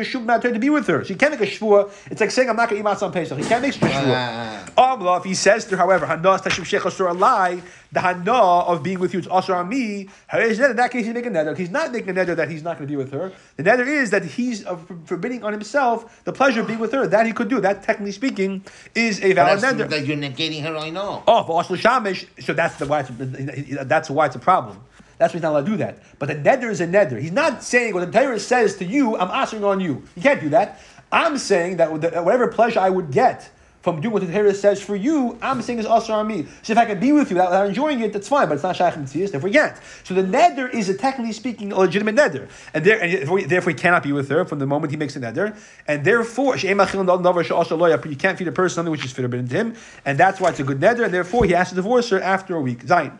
to 0.54 0.58
be 0.58 0.70
with 0.70 0.88
her. 0.88 1.04
So 1.04 1.14
can't 1.14 1.38
make 1.38 1.48
a 1.48 1.52
shvua. 1.52 1.88
It's 2.10 2.20
like 2.20 2.32
saying 2.32 2.50
I'm 2.50 2.56
not 2.56 2.68
going 2.68 2.82
to 2.82 2.88
eat 2.90 2.92
matzah 2.92 3.04
on 3.04 3.12
Pesach. 3.12 3.38
He 3.38 3.44
can't 3.44 3.62
make 3.62 3.72
such 3.74 3.82
a 3.82 3.94
Ah. 3.94 4.66
shvua. 4.76 4.98
Amla, 4.98 5.18
if 5.18 5.24
he 5.24 5.34
says 5.34 5.66
to 5.66 5.76
her, 5.76 5.76
however, 5.76 6.06
hanas 6.06 6.40
tashim 6.42 6.64
shechasur 6.64 7.10
a 7.10 7.12
lie, 7.12 7.62
the 7.92 8.00
hana 8.00 8.32
of 8.32 8.82
being 8.82 9.00
with 9.00 9.12
you 9.12 9.20
is 9.20 9.26
also 9.26 9.52
on 9.52 9.68
me. 9.68 10.08
In 10.32 10.76
that 10.76 10.90
case, 10.90 11.04
he's 11.06 11.14
making 11.14 11.34
a 11.34 11.40
neder. 11.40 11.56
He's 11.56 11.70
not 11.70 11.92
making 11.92 12.10
a 12.10 12.14
neder 12.14 12.36
that 12.36 12.50
he's 12.50 12.62
not 12.62 12.78
going 12.78 12.86
to 12.86 12.92
be 12.92 12.96
with 12.96 13.12
her. 13.12 13.32
The 13.56 13.64
neder 13.64 13.86
is 13.86 14.10
that 14.10 14.24
he's 14.24 14.64
uh, 14.64 14.76
forbidding 15.04 15.42
on 15.42 15.52
himself 15.52 16.24
the 16.24 16.32
pleasure 16.32 16.60
of 16.60 16.66
being 16.66 16.78
with 16.78 16.92
her. 16.92 17.06
That 17.06 17.26
he 17.26 17.32
could 17.32 17.48
do. 17.48 17.60
That, 17.60 17.82
technically 17.82 18.12
speaking, 18.12 18.64
is 18.94 19.22
a 19.22 19.32
valid 19.32 19.60
That's, 19.60 19.74
neder. 19.74 19.88
that 19.90 20.06
you're 20.06 20.16
negating 20.16 20.62
her, 20.62 20.76
I 20.76 20.90
know. 20.90 21.22
Oh, 21.26 21.42
for 21.44 21.62
Ashla 21.62 21.76
Shamish, 21.78 22.26
so 22.44 22.52
that's 22.52 22.76
the 22.76 22.86
why. 22.86 23.00
It's, 23.00 23.84
that's 23.88 24.08
why 24.08 24.26
it's 24.26 24.36
a 24.36 24.40
problem. 24.40 24.80
That's 25.18 25.34
why 25.34 25.38
he's 25.38 25.42
not 25.42 25.50
allowed 25.50 25.66
to 25.66 25.70
do 25.72 25.76
that. 25.78 25.98
But 26.18 26.28
the 26.28 26.36
neder 26.36 26.70
is 26.70 26.80
a 26.80 26.86
neder. 26.86 27.20
He's 27.20 27.32
not 27.32 27.62
saying 27.62 27.92
what 27.92 28.10
the 28.10 28.18
Torah 28.18 28.40
says 28.40 28.76
to 28.76 28.84
you. 28.84 29.16
I'm 29.16 29.30
answering 29.30 29.64
on 29.64 29.80
you. 29.80 30.04
You 30.16 30.22
can't 30.22 30.40
do 30.40 30.48
that. 30.50 30.80
I'm 31.12 31.38
saying 31.38 31.78
that 31.78 31.92
whatever 31.92 32.46
pleasure 32.48 32.78
I 32.80 32.88
would 32.88 33.10
get 33.10 33.50
from 33.82 34.00
doing 34.00 34.12
what 34.12 34.26
the 34.26 34.32
Torah 34.32 34.54
says 34.54 34.82
for 34.82 34.96
you, 34.96 35.38
I'm 35.40 35.62
saying 35.62 35.78
is 35.78 35.86
also 35.86 36.12
on 36.12 36.26
me. 36.26 36.46
So 36.62 36.72
if 36.72 36.78
I 36.78 36.84
can 36.84 37.00
be 37.00 37.12
with 37.12 37.30
you 37.30 37.36
without, 37.36 37.50
without 37.50 37.66
enjoying 37.66 38.00
it, 38.00 38.12
that's 38.12 38.28
fine. 38.28 38.48
But 38.48 38.54
it's 38.54 38.62
not 38.62 38.76
shaykh 38.76 38.94
mitzvahs, 38.94 39.30
therefore 39.30 39.48
you. 39.48 39.68
So 40.04 40.14
the 40.14 40.22
neder 40.22 40.72
is 40.72 40.88
a 40.88 40.94
technically 40.94 41.32
speaking 41.32 41.72
a 41.72 41.78
legitimate 41.78 42.16
neder, 42.16 42.48
and, 42.74 42.84
there, 42.84 43.00
and 43.00 43.48
therefore, 43.48 43.70
he 43.70 43.76
cannot 43.76 44.02
be 44.02 44.12
with 44.12 44.28
her 44.28 44.44
from 44.44 44.58
the 44.58 44.66
moment 44.66 44.90
he 44.90 44.96
makes 44.96 45.16
a 45.16 45.20
neder, 45.20 45.56
and 45.86 46.04
therefore 46.04 46.56
you 46.56 48.16
can't 48.16 48.38
feed 48.38 48.48
a 48.48 48.52
person 48.52 48.74
something 48.74 48.90
which 48.90 49.04
is 49.04 49.12
forbidden 49.12 49.48
to 49.48 49.54
him, 49.54 49.74
and 50.04 50.18
that's 50.18 50.40
why 50.40 50.50
it's 50.50 50.60
a 50.60 50.64
good 50.64 50.80
neder, 50.80 51.04
and 51.04 51.14
therefore 51.14 51.44
he 51.44 51.52
has 51.52 51.68
to 51.70 51.74
divorce 51.74 52.10
her 52.10 52.20
after 52.20 52.56
a 52.56 52.60
week. 52.60 52.84
Zayin. 52.84 53.16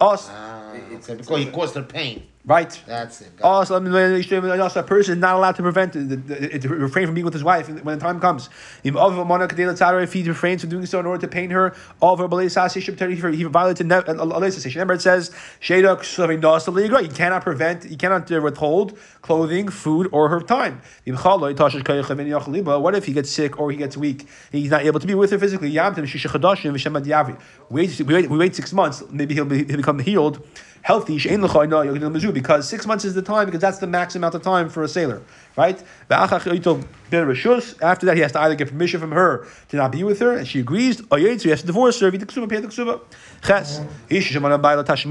Us, 0.00 0.28
Ah, 0.30 0.74
because 0.90 1.28
he 1.38 1.46
caused 1.46 1.74
her 1.76 1.82
pain. 1.82 2.26
Right? 2.44 2.82
That's 2.86 3.20
it. 3.20 3.30
Also, 3.40 3.76
I 3.76 3.78
mean, 3.78 3.92
also, 4.60 4.80
a 4.80 4.82
person 4.82 5.14
is 5.14 5.20
not 5.20 5.36
allowed 5.36 5.54
to 5.56 5.62
prevent 5.62 5.92
the, 5.92 6.00
the, 6.00 6.58
to 6.58 6.68
refrain 6.68 7.06
from 7.06 7.14
being 7.14 7.24
with 7.24 7.34
his 7.34 7.44
wife 7.44 7.68
when 7.68 7.98
the 7.98 8.02
time 8.02 8.18
comes. 8.20 8.48
If 8.82 10.12
he 10.12 10.22
refrains 10.24 10.62
from 10.62 10.70
doing 10.70 10.86
so 10.86 10.98
in 10.98 11.06
order 11.06 11.20
to 11.20 11.28
pain 11.28 11.50
her, 11.50 11.76
all 12.00 12.14
of 12.14 12.18
her 12.18 12.26
he 12.28 13.44
violates 13.44 13.80
a 13.80 13.84
Remember, 13.84 14.94
it 14.94 15.02
says, 15.02 15.30
You 15.68 15.82
cannot 17.14 17.42
prevent, 17.42 17.84
you 17.90 17.96
cannot 17.96 18.32
uh, 18.32 18.40
withhold 18.40 18.98
clothing, 19.20 19.68
food, 19.68 20.08
or 20.10 20.28
her 20.28 20.40
time. 20.40 20.82
What 21.04 22.94
if 22.94 23.04
he 23.04 23.12
gets 23.12 23.30
sick 23.30 23.60
or 23.60 23.70
he 23.70 23.76
gets 23.76 23.96
weak? 23.96 24.26
He's 24.50 24.70
not 24.70 24.84
able 24.84 24.98
to 24.98 25.06
be 25.06 25.14
with 25.14 25.30
her 25.30 25.38
physically. 25.38 25.68
We 25.70 25.78
wait, 27.70 28.00
we 28.00 28.14
wait, 28.14 28.28
we 28.30 28.38
wait 28.38 28.56
six 28.56 28.72
months, 28.72 29.04
maybe 29.10 29.34
he'll, 29.34 29.44
be, 29.44 29.64
he'll 29.64 29.76
become 29.76 30.00
healed 30.00 30.44
healthy, 30.82 31.16
because 32.32 32.68
six 32.68 32.86
months 32.86 33.04
is 33.04 33.14
the 33.14 33.22
time, 33.22 33.46
because 33.46 33.60
that's 33.60 33.78
the 33.78 33.86
max 33.86 34.14
amount 34.16 34.34
of 34.34 34.42
time 34.42 34.68
for 34.68 34.82
a 34.82 34.88
sailor, 34.88 35.22
right? 35.56 35.82
After 36.10 36.44
that, 36.46 38.14
he 38.14 38.20
has 38.20 38.32
to 38.32 38.40
either 38.40 38.54
get 38.54 38.68
permission 38.68 38.98
from 39.00 39.12
her 39.12 39.46
to 39.68 39.76
not 39.76 39.92
be 39.92 40.02
with 40.02 40.18
her, 40.20 40.36
and 40.36 40.48
she 40.48 40.60
agrees, 40.60 41.00
oh, 41.10 41.16
or 41.16 41.18
he 41.18 41.28
has 41.28 41.60
to 41.60 41.66
divorce 41.66 42.00
her, 42.00 42.10
pay 42.10 42.18
the 42.18 42.26
ksuba. 42.26 43.00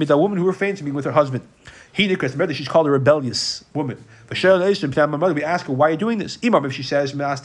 A 0.09 0.17
woman 0.17 0.37
who 0.37 0.45
refrains 0.45 0.79
from 0.79 0.85
being 0.85 0.95
with 0.95 1.05
her 1.05 1.11
husband. 1.11 1.47
He 1.93 2.07
remember 2.07 2.53
she's 2.53 2.69
called 2.69 2.87
a 2.87 2.89
rebellious 2.89 3.65
woman. 3.73 4.03
We 4.29 4.37
ask 4.37 5.65
her, 5.65 5.73
why 5.73 5.87
are 5.87 5.91
you 5.91 5.97
doing 5.97 6.19
this? 6.19 6.37
Imam, 6.41 6.63
if 6.63 6.71
she 6.71 6.83
says, 6.83 7.13
I'm 7.13 7.35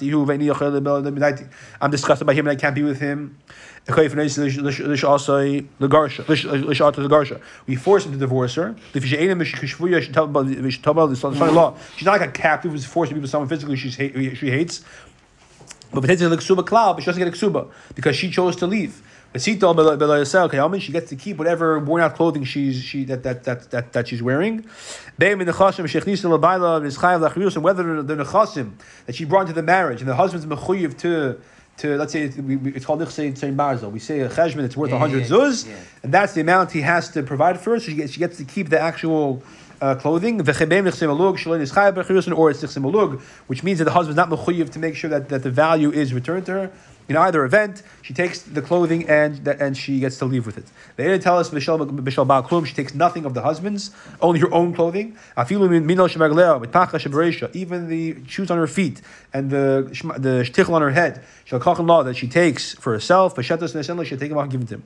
disgusted 1.91 2.27
by 2.29 2.35
him 2.35 2.47
and 2.47 2.57
I 2.57 2.57
can't 2.57 2.77
be 2.77 2.85
with 2.85 3.01
him. 3.01 3.39
We 3.89 3.95
force 7.77 8.05
him 8.05 8.13
to 8.13 8.19
divorce 8.19 8.55
her. 8.57 8.75
She's 8.93 9.03
not 12.05 12.13
like 12.13 12.21
a 12.21 12.33
captive 12.33 12.73
who's 12.73 12.85
forced 12.85 13.11
to 13.11 13.15
be 13.15 13.21
with 13.21 13.31
someone 13.31 13.49
physically 13.49 13.77
she 13.77 13.91
hates. 13.91 14.83
But 15.93 16.03
she 16.03 16.17
doesn't 16.17 16.31
get 16.31 17.29
a 17.29 17.31
ksuba 17.31 17.71
because 17.95 18.17
she 18.17 18.29
chose 18.29 18.57
to 18.57 18.67
leave. 18.67 19.03
She 19.39 19.55
gets 19.55 21.09
to 21.11 21.17
keep 21.17 21.37
whatever 21.37 21.79
worn 21.79 22.03
out 22.03 22.17
clothing 22.17 22.43
she's 22.45 22.83
she 22.83 23.05
that 23.05 23.23
that 23.23 23.45
that 23.45 23.71
that, 23.71 23.93
that 23.93 24.09
she's 24.09 24.23
wearing. 24.23 24.67
And 25.21 25.41
whether 25.41 25.53
the 28.03 28.17
nechasim 28.17 28.73
that 29.07 29.15
she 29.15 29.25
brought 29.25 29.43
into 29.43 29.53
the 29.53 29.63
marriage 29.63 30.01
and 30.01 30.09
the 30.09 30.17
husband's 30.17 30.47
mechuyev 30.47 30.97
to 30.99 31.39
to 31.79 31.97
let's 31.97 32.13
say 32.13 32.23
it's, 32.23 32.37
we, 32.37 32.57
we- 32.57 32.73
it's 32.75 32.85
called 32.87 33.01
nichsei 33.01 33.33
tzei 33.33 33.55
marzel. 33.55 33.91
We 33.91 33.99
say 33.99 34.21
a 34.21 34.29
cheshbon 34.29 34.65
it's 34.65 34.77
worth 34.77 34.91
Yeah, 34.91 34.97
a 34.97 34.99
hundred 34.99 35.23
yeah, 35.23 35.37
zuz, 35.37 35.67
yeah. 35.69 35.75
and 36.03 36.13
that's 36.13 36.33
the 36.35 36.41
amount 36.41 36.73
he 36.73 36.81
has 36.83 37.11
to 37.11 37.23
provide 37.23 37.61
for 37.61 37.71
her. 37.73 37.81
So 37.81 37.87
she 37.91 37.95
gets 37.97 38.13
she 38.13 38.21
gets 38.21 38.37
to 38.39 38.45
keep 38.45 38.69
the 38.71 38.81
actual. 38.81 39.43
Uh, 39.79 39.95
clothing, 39.95 40.39
V'chebeim 40.41 40.85
nichsei 40.89 41.07
malug, 41.07 41.37
shaloi 41.37 41.61
nischayav 41.61 41.93
b'chiyusin, 41.93 42.35
or 42.35 42.49
it's 42.51 42.63
which 43.47 43.63
means 43.63 43.79
that 43.79 43.85
the 43.85 43.91
husband's 43.91 44.17
not 44.17 44.31
mechuyev 44.31 44.71
to 44.71 44.79
make 44.79 44.97
sure 44.97 45.11
that, 45.11 45.29
that 45.29 45.43
the 45.43 45.51
value 45.51 45.91
is 45.93 46.15
returned 46.15 46.47
to 46.47 46.53
her. 46.53 46.71
In 47.09 47.17
either 47.17 47.45
event, 47.45 47.83
she 48.03 48.13
takes 48.13 48.43
the 48.43 48.61
clothing 48.61 49.09
and 49.09 49.47
and 49.47 49.77
she 49.77 50.01
gets 50.01 50.19
to 50.19 50.25
leave 50.25 50.45
with 50.45 50.59
it. 50.59 50.65
They 50.97 51.05
didn't 51.05 51.23
tell 51.23 51.39
us 51.39 51.51
Bishal 51.51 52.27
Baal 52.27 52.65
She 52.65 52.75
takes 52.75 52.95
nothing 52.95 53.25
of 53.25 53.35
the 53.35 53.43
husband's, 53.43 53.93
only 54.21 54.41
her 54.41 54.53
own 54.53 54.75
clothing. 54.75 55.17
Even 55.51 55.71
the 57.89 58.17
shoes 58.27 58.51
on 58.51 58.59
her 58.59 58.67
feet 58.67 59.03
and 59.33 59.51
the 59.51 59.89
the 60.19 60.43
shtichel 60.43 60.71
on 60.71 60.83
her 60.83 60.91
head. 60.91 61.23
Shall 61.45 61.61
that 61.61 62.17
she 62.17 62.27
takes 62.27 62.75
for 62.75 62.93
herself. 62.93 63.37
Vashetas 63.37 63.75
nesenla 63.75 64.05
she'll 64.05 64.19
take 64.19 64.31
them 64.31 64.39
off 64.39 64.45
and 64.45 64.53
give 64.53 64.63
it 64.63 64.69
to 64.69 64.75
him. 64.75 64.83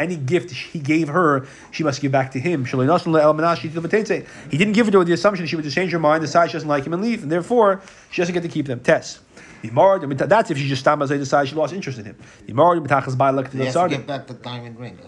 Any 0.00 0.16
gift 0.16 0.50
he 0.50 0.80
gave 0.80 1.08
her, 1.08 1.46
she 1.70 1.84
must 1.84 2.00
give 2.00 2.10
back 2.10 2.32
to 2.32 2.40
him. 2.40 2.64
He 2.64 2.72
didn't 4.58 4.72
give 4.72 4.88
it 4.88 4.90
to 4.90 4.96
her 4.96 4.98
with 4.98 5.06
the 5.06 5.14
assumption 5.14 5.46
she 5.46 5.54
would 5.54 5.64
just 5.64 5.76
change 5.76 5.92
her 5.92 6.00
mind, 6.00 6.22
decide 6.22 6.50
she 6.50 6.54
doesn't 6.54 6.68
like 6.68 6.84
him, 6.84 6.94
and 6.94 7.02
leave, 7.02 7.22
and 7.22 7.30
therefore 7.30 7.80
she 8.10 8.20
doesn't 8.20 8.34
get 8.34 8.42
to 8.42 8.48
keep 8.48 8.66
them. 8.66 8.80
Test. 8.80 9.20
That's 9.62 10.50
if 10.50 10.58
she 10.58 10.68
just 10.68 10.84
stammas 10.84 11.08
decides 11.08 11.50
she 11.50 11.54
lost 11.54 11.72
interest 11.72 11.98
in 11.98 12.04
him. 12.04 12.16
The 12.46 12.52
Mitachas 12.52 13.16
Bailak 13.16 13.50
to 13.50 13.56
the 13.56 13.64
has 13.66 13.74
to 13.74 13.80
Tzara. 13.80 13.90
get 13.90 14.06
back 14.06 14.26
the 14.26 14.34
diamond 14.34 14.78
ring. 14.78 14.98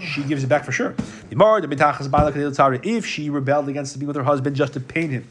She 0.00 0.22
gives 0.22 0.42
it 0.42 0.48
back 0.48 0.64
for 0.64 0.72
sure. 0.72 0.94
The 1.30 1.36
Mitachas 1.36 2.08
Bailak 2.08 2.32
to 2.34 2.50
the 2.50 2.50
Tzara. 2.50 2.84
If 2.84 3.06
she 3.06 3.30
rebelled 3.30 3.68
against 3.68 3.98
being 3.98 4.08
with 4.08 4.16
her 4.16 4.24
husband 4.24 4.56
just 4.56 4.72
to 4.74 4.80
pain 4.80 5.10
him. 5.10 5.28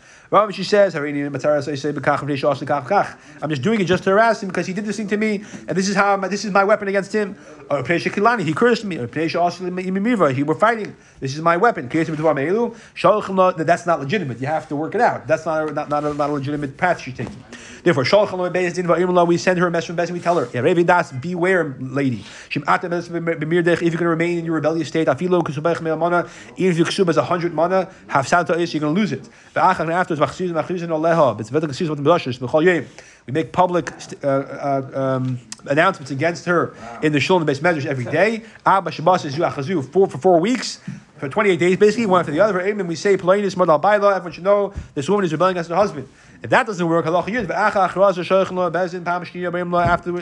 She 0.51 0.63
says, 0.63 0.95
"Harini 0.95 1.29
Matara 1.29 1.61
say 1.61 1.75
say 1.75 1.91
bekach 1.91 2.19
v'nei 2.19 2.37
shas 2.37 2.65
lekach 2.65 2.87
kach." 2.87 3.17
I'm 3.41 3.49
just 3.49 3.61
doing 3.61 3.81
it 3.81 3.83
just 3.83 4.05
to 4.05 4.11
harass 4.11 4.41
him 4.41 4.47
because 4.47 4.65
he 4.65 4.71
did 4.71 4.85
this 4.85 4.95
thing 4.95 5.09
to 5.09 5.17
me, 5.17 5.43
and 5.67 5.77
this 5.77 5.89
is 5.89 5.95
how 5.95 6.13
I'm, 6.13 6.21
this 6.21 6.45
is 6.45 6.51
my 6.51 6.63
weapon 6.63 6.87
against 6.87 7.11
him. 7.11 7.35
Or 7.69 7.83
he 7.83 8.53
cursed 8.53 8.85
me. 8.85 8.97
Or 8.97 9.07
he 9.07 10.43
were 10.43 10.55
fighting. 10.55 10.95
This 11.19 11.35
is 11.35 11.41
my 11.41 11.57
weapon. 11.57 11.89
Kreatim 11.89 12.15
B'Tvar 12.15 12.33
Me'elu. 12.33 12.73
Shalchem 12.95 13.35
lo- 13.35 13.51
That's 13.51 13.85
not 13.85 13.99
legitimate. 13.99 14.39
You 14.39 14.47
have 14.47 14.69
to 14.69 14.77
work 14.77 14.95
it 14.95 15.01
out. 15.01 15.27
That's 15.27 15.45
not 15.45 15.69
a, 15.69 15.73
not, 15.73 15.89
not, 15.89 16.05
a, 16.05 16.13
not 16.13 16.29
a 16.29 16.33
legitimate 16.33 16.77
path 16.77 17.01
she's 17.01 17.15
taking. 17.15 17.43
Therefore, 17.83 18.03
Shalchem 18.03 18.37
lo 18.37 18.49
Beis 18.49 18.73
Din 18.75 18.85
Va'im 18.85 19.27
we 19.27 19.37
send 19.37 19.59
her 19.59 19.67
a 19.67 19.71
message 19.71 19.87
from 19.87 19.97
Beis, 19.97 20.07
and 20.07 20.13
we 20.13 20.19
tell 20.19 20.37
her, 20.37 20.45
"Yerevi 20.47 20.85
das, 20.85 21.11
beware, 21.11 21.75
lady. 21.79 22.23
Shim 22.49 22.63
ata 22.67 22.89
Beis 22.89 23.09
B'mir 23.09 23.65
if 23.67 23.81
you're 23.81 23.91
going 23.91 23.99
to 23.99 24.07
remain 24.07 24.37
in 24.39 24.45
your 24.45 24.55
rebellious 24.55 24.87
state, 24.87 25.07
afilo 25.07 25.41
kusubech 25.41 25.81
me'al 25.81 25.97
mana, 25.97 26.27
even 26.57 26.71
if 26.71 26.77
you 26.77 26.85
ksub 26.85 27.09
as 27.09 27.17
a 27.17 27.23
hundred 27.23 27.53
mana, 27.53 27.89
have 28.07 28.27
santa 28.27 28.53
is, 28.53 28.73
you're 28.73 28.81
going 28.81 28.93
to 28.93 28.99
lose 28.99 29.11
it. 29.11 29.27
V'achar 29.55 29.81
and 29.81 29.91
afterwards, 29.91 30.21
v'chsizim 30.21 30.53
v'chsizim 30.53 30.89
oleha, 30.89 31.37
b'tzvetak 31.37 31.69
chsizim 31.69 31.95
v'tim 31.95 32.03
b'lashish, 32.03 32.39
b'chol 32.39 32.63
yom. 32.63 32.85
We 33.27 33.33
make 33.33 33.51
public 33.51 33.91
uh, 34.23 34.27
uh, 34.27 34.91
um, 34.93 35.39
announcements 35.67 36.11
against 36.11 36.45
her 36.45 36.73
in 37.03 37.13
the 37.13 37.19
shul 37.19 37.37
and 37.37 37.47
the 37.47 37.51
base 37.51 37.61
measures 37.61 37.85
every 37.85 38.05
day. 38.05 38.43
Abba 38.65 38.91
Shabbos 38.91 39.25
is 39.25 39.35
Yuachazu, 39.35 39.87
four 39.91 40.07
for 40.07 40.17
four 40.17 40.39
weeks. 40.39 40.79
For 41.19 41.29
28 41.29 41.59
days, 41.59 41.77
basically, 41.77 42.07
one 42.07 42.21
after 42.21 42.31
the 42.31 42.39
other. 42.39 42.59
Amen. 42.61 42.87
We 42.87 42.95
say, 42.95 43.15
Pelanis, 43.15 43.53
Madal 43.53 43.79
Baila, 43.79 44.15
everyone 44.15 44.31
should 44.31 44.43
know 44.43 44.73
this 44.95 45.07
woman 45.07 45.23
is 45.23 45.31
rebelling 45.31 45.51
against 45.51 45.69
her 45.69 45.75
husband. 45.75 46.09
If 46.43 46.49
that 46.49 46.65
doesn't 46.65 46.87
work, 46.87 47.05
after 47.05 47.21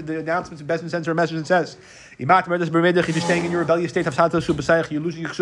the 0.02 0.20
announcements, 0.20 0.62
Bezin 0.62 0.90
sends 0.90 1.08
her 1.08 1.14
a 1.14 1.16
message 1.16 1.38
and 1.38 1.48
says, 1.48 1.78
if 2.18 2.28
you're 2.28 3.22
staying 3.22 3.46
in 3.46 3.52
your 3.52 3.62
rebellious 3.62 3.92
state, 3.92 4.06
you're 4.06 5.02
losing 5.02 5.22
your 5.22 5.34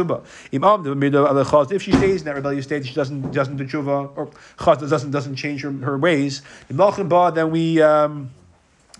the 0.83 1.49
al 1.51 1.71
if 1.71 1.81
she 1.81 1.91
stays 1.93 2.21
in 2.21 2.25
that 2.25 2.35
rebellious 2.35 2.65
state, 2.65 2.85
she 2.85 2.93
doesn't, 2.93 3.31
doesn't 3.31 3.57
do 3.57 3.65
tshuva, 3.65 4.15
or 4.15 4.29
doesn't, 4.87 5.09
doesn't 5.09 5.35
change 5.35 5.63
her, 5.63 5.71
her 5.71 5.97
ways, 5.97 6.43
Imlachin 6.71 7.09
ba, 7.09 7.31
then 7.33 7.49
we, 7.49 7.81
um, 7.81 8.29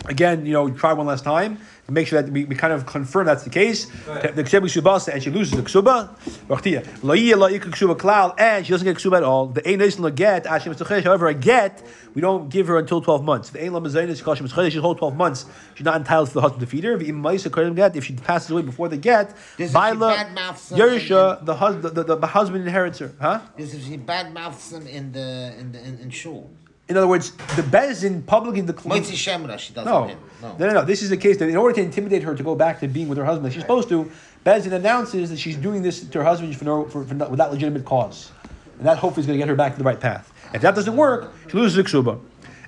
again, 0.06 0.48
you 0.48 0.54
know, 0.54 0.72
try 0.72 0.94
one 0.94 1.06
last 1.06 1.24
time 1.24 1.60
to 1.88 1.94
make 1.94 2.06
sure 2.08 2.22
that 2.22 2.32
we, 2.32 2.44
we 2.44 2.56
kind 2.56 2.74
of 2.74 2.86
confirm 2.86 3.26
that's 3.26 3.44
the 3.44 3.50
case. 3.50 3.86
The 3.86 4.44
ksuba 4.44 4.64
ksuba 4.64 5.08
and 5.08 5.24
she 5.24 5.30
loses 5.30 5.56
the 5.56 5.64
ksuba. 5.64 6.10
Rachtia. 6.48 6.86
La'iyah 7.00 7.36
la'ik 7.36 7.62
ksuba 7.62 7.98
klal 7.98 8.36
and 8.38 8.66
she 8.66 8.72
doesn't 8.72 8.86
get 8.86 8.98
ksuba 8.98 9.18
at 9.18 9.24
all. 9.24 9.48
The 9.48 9.68
ein 9.68 9.80
nisan 9.80 10.14
get. 10.14 10.46
However, 10.46 11.28
a 11.28 11.34
get 11.34 11.82
we 12.14 12.22
don't 12.22 12.50
give 12.50 12.68
her 12.68 12.78
until 12.78 13.00
twelve 13.02 13.24
months. 13.24 13.52
The 13.52 13.64
ein 13.64 13.72
la 13.72 13.80
mezainis 13.80 14.22
kashim 14.22 14.48
mitzuchesh. 14.48 14.72
She's 14.72 14.82
whole 14.82 14.96
twelve 14.96 15.16
months. 15.16 15.46
She's 15.76 15.86
not 15.86 15.96
entitled 15.96 16.28
for 16.28 16.36
the 16.36 16.42
husband 16.42 16.62
to 16.62 16.68
feed 16.68 16.84
her. 16.84 16.98
V'im 16.98 17.22
ma'isa 17.22 17.54
karim 17.54 17.74
get 17.74 17.96
if 17.96 18.04
she 18.04 18.14
passes 18.14 18.50
away 18.52 18.64
before 18.64 18.90
the 18.90 18.98
get. 18.98 19.30
This 19.58 19.68
is 19.68 19.70
she 19.70 19.74
Baila 19.74 20.26
Yerisha 20.72 21.46
the 21.46 21.56
husband 21.56 21.96
the, 21.96 22.04
the, 22.04 22.16
the 22.18 22.28
husband 22.28 22.66
inherits 22.66 23.00
her. 23.00 23.14
Huh? 23.22 23.40
This 23.56 23.74
is 23.74 23.86
he 23.86 23.96
bad 23.96 24.34
mouths 24.34 24.74
him 24.74 24.88
in 24.88 25.14
the 25.14 25.56
in 25.58 25.72
the 25.72 25.80
in, 25.80 26.00
in 26.00 26.10
shul. 26.10 26.50
In 26.90 26.96
other 26.96 27.08
words, 27.08 27.32
the 27.56 27.64
bezin 27.64 28.26
publicly 28.26 28.62
Shemra, 28.62 29.60
she 29.60 29.74
doesn't 29.74 29.92
No. 29.92 30.06
him. 30.06 30.18
no, 30.42 30.56
No. 30.58 30.74
no. 30.74 30.86
This 30.86 31.02
is 31.02 31.10
the 31.10 31.18
case 31.18 31.38
that 31.38 31.50
in 31.50 31.58
order 31.58 31.76
to 31.76 31.82
intimidate 31.82 32.24
her 32.24 32.34
to 32.34 32.44
go 32.44 32.56
back 32.56 32.80
to 32.80 32.88
being 32.88 33.10
with 33.10 33.18
her 33.18 33.26
husband, 33.26 33.44
like 33.44 33.54
she's 33.54 33.62
supposed 33.64 33.90
to, 33.90 34.10
Bezin 34.46 34.72
announces 34.72 35.30
that 35.30 35.38
she's 35.40 35.58
doing 35.58 35.82
this 35.82 36.02
to 36.06 36.20
her 36.20 36.24
husband 36.24 36.56
for 36.56 36.64
no, 36.64 36.86
for, 36.86 37.04
for 37.04 37.16
without 37.28 37.52
legitimate 37.52 37.84
cause, 37.84 38.32
and 38.78 38.88
that 38.88 38.98
hopefully 38.98 39.22
is 39.22 39.28
going 39.28 39.38
to 39.38 39.42
get 39.42 39.50
her 39.50 39.56
back 39.56 39.74
to 39.74 39.78
the 39.78 39.84
right 39.84 40.00
path. 40.00 40.32
If 40.54 40.62
that 40.62 40.76
doesn't 40.76 40.96
work, 40.96 41.34
she 41.52 41.58
loses 41.58 41.76
the 41.76 41.84
ksuba, 41.84 42.20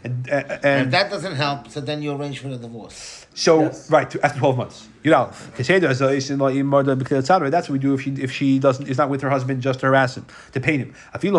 and, 0.03 0.29
uh, 0.29 0.35
And 0.35 0.65
and 0.65 0.85
if 0.85 0.91
that 0.91 1.09
doesn't 1.09 1.35
help, 1.35 1.69
so 1.69 1.81
then 1.81 2.01
you 2.01 2.11
arrange 2.13 2.39
for 2.39 2.49
the 2.49 2.57
divorce. 2.57 3.25
so 3.33 3.61
Yes. 3.61 3.89
right 3.91 4.09
to, 4.11 4.23
after 4.25 4.39
twelve 4.39 4.57
months. 4.57 4.87
You 5.01 5.11
know, 5.11 5.29
that's 5.57 5.69
what 7.69 7.69
we 7.69 7.79
do 7.79 7.93
if 7.93 8.01
she 8.01 8.11
if 8.11 8.31
she 8.33 8.59
doesn't 8.59 8.87
is 8.89 8.97
not 8.97 9.09
with 9.09 9.21
her 9.21 9.29
husband 9.29 9.61
just 9.61 9.79
to 9.79 9.85
harass 9.85 10.17
him 10.17 10.25
to 10.51 10.59
pain 10.59 10.79
him. 10.81 10.93
Even 11.23 11.35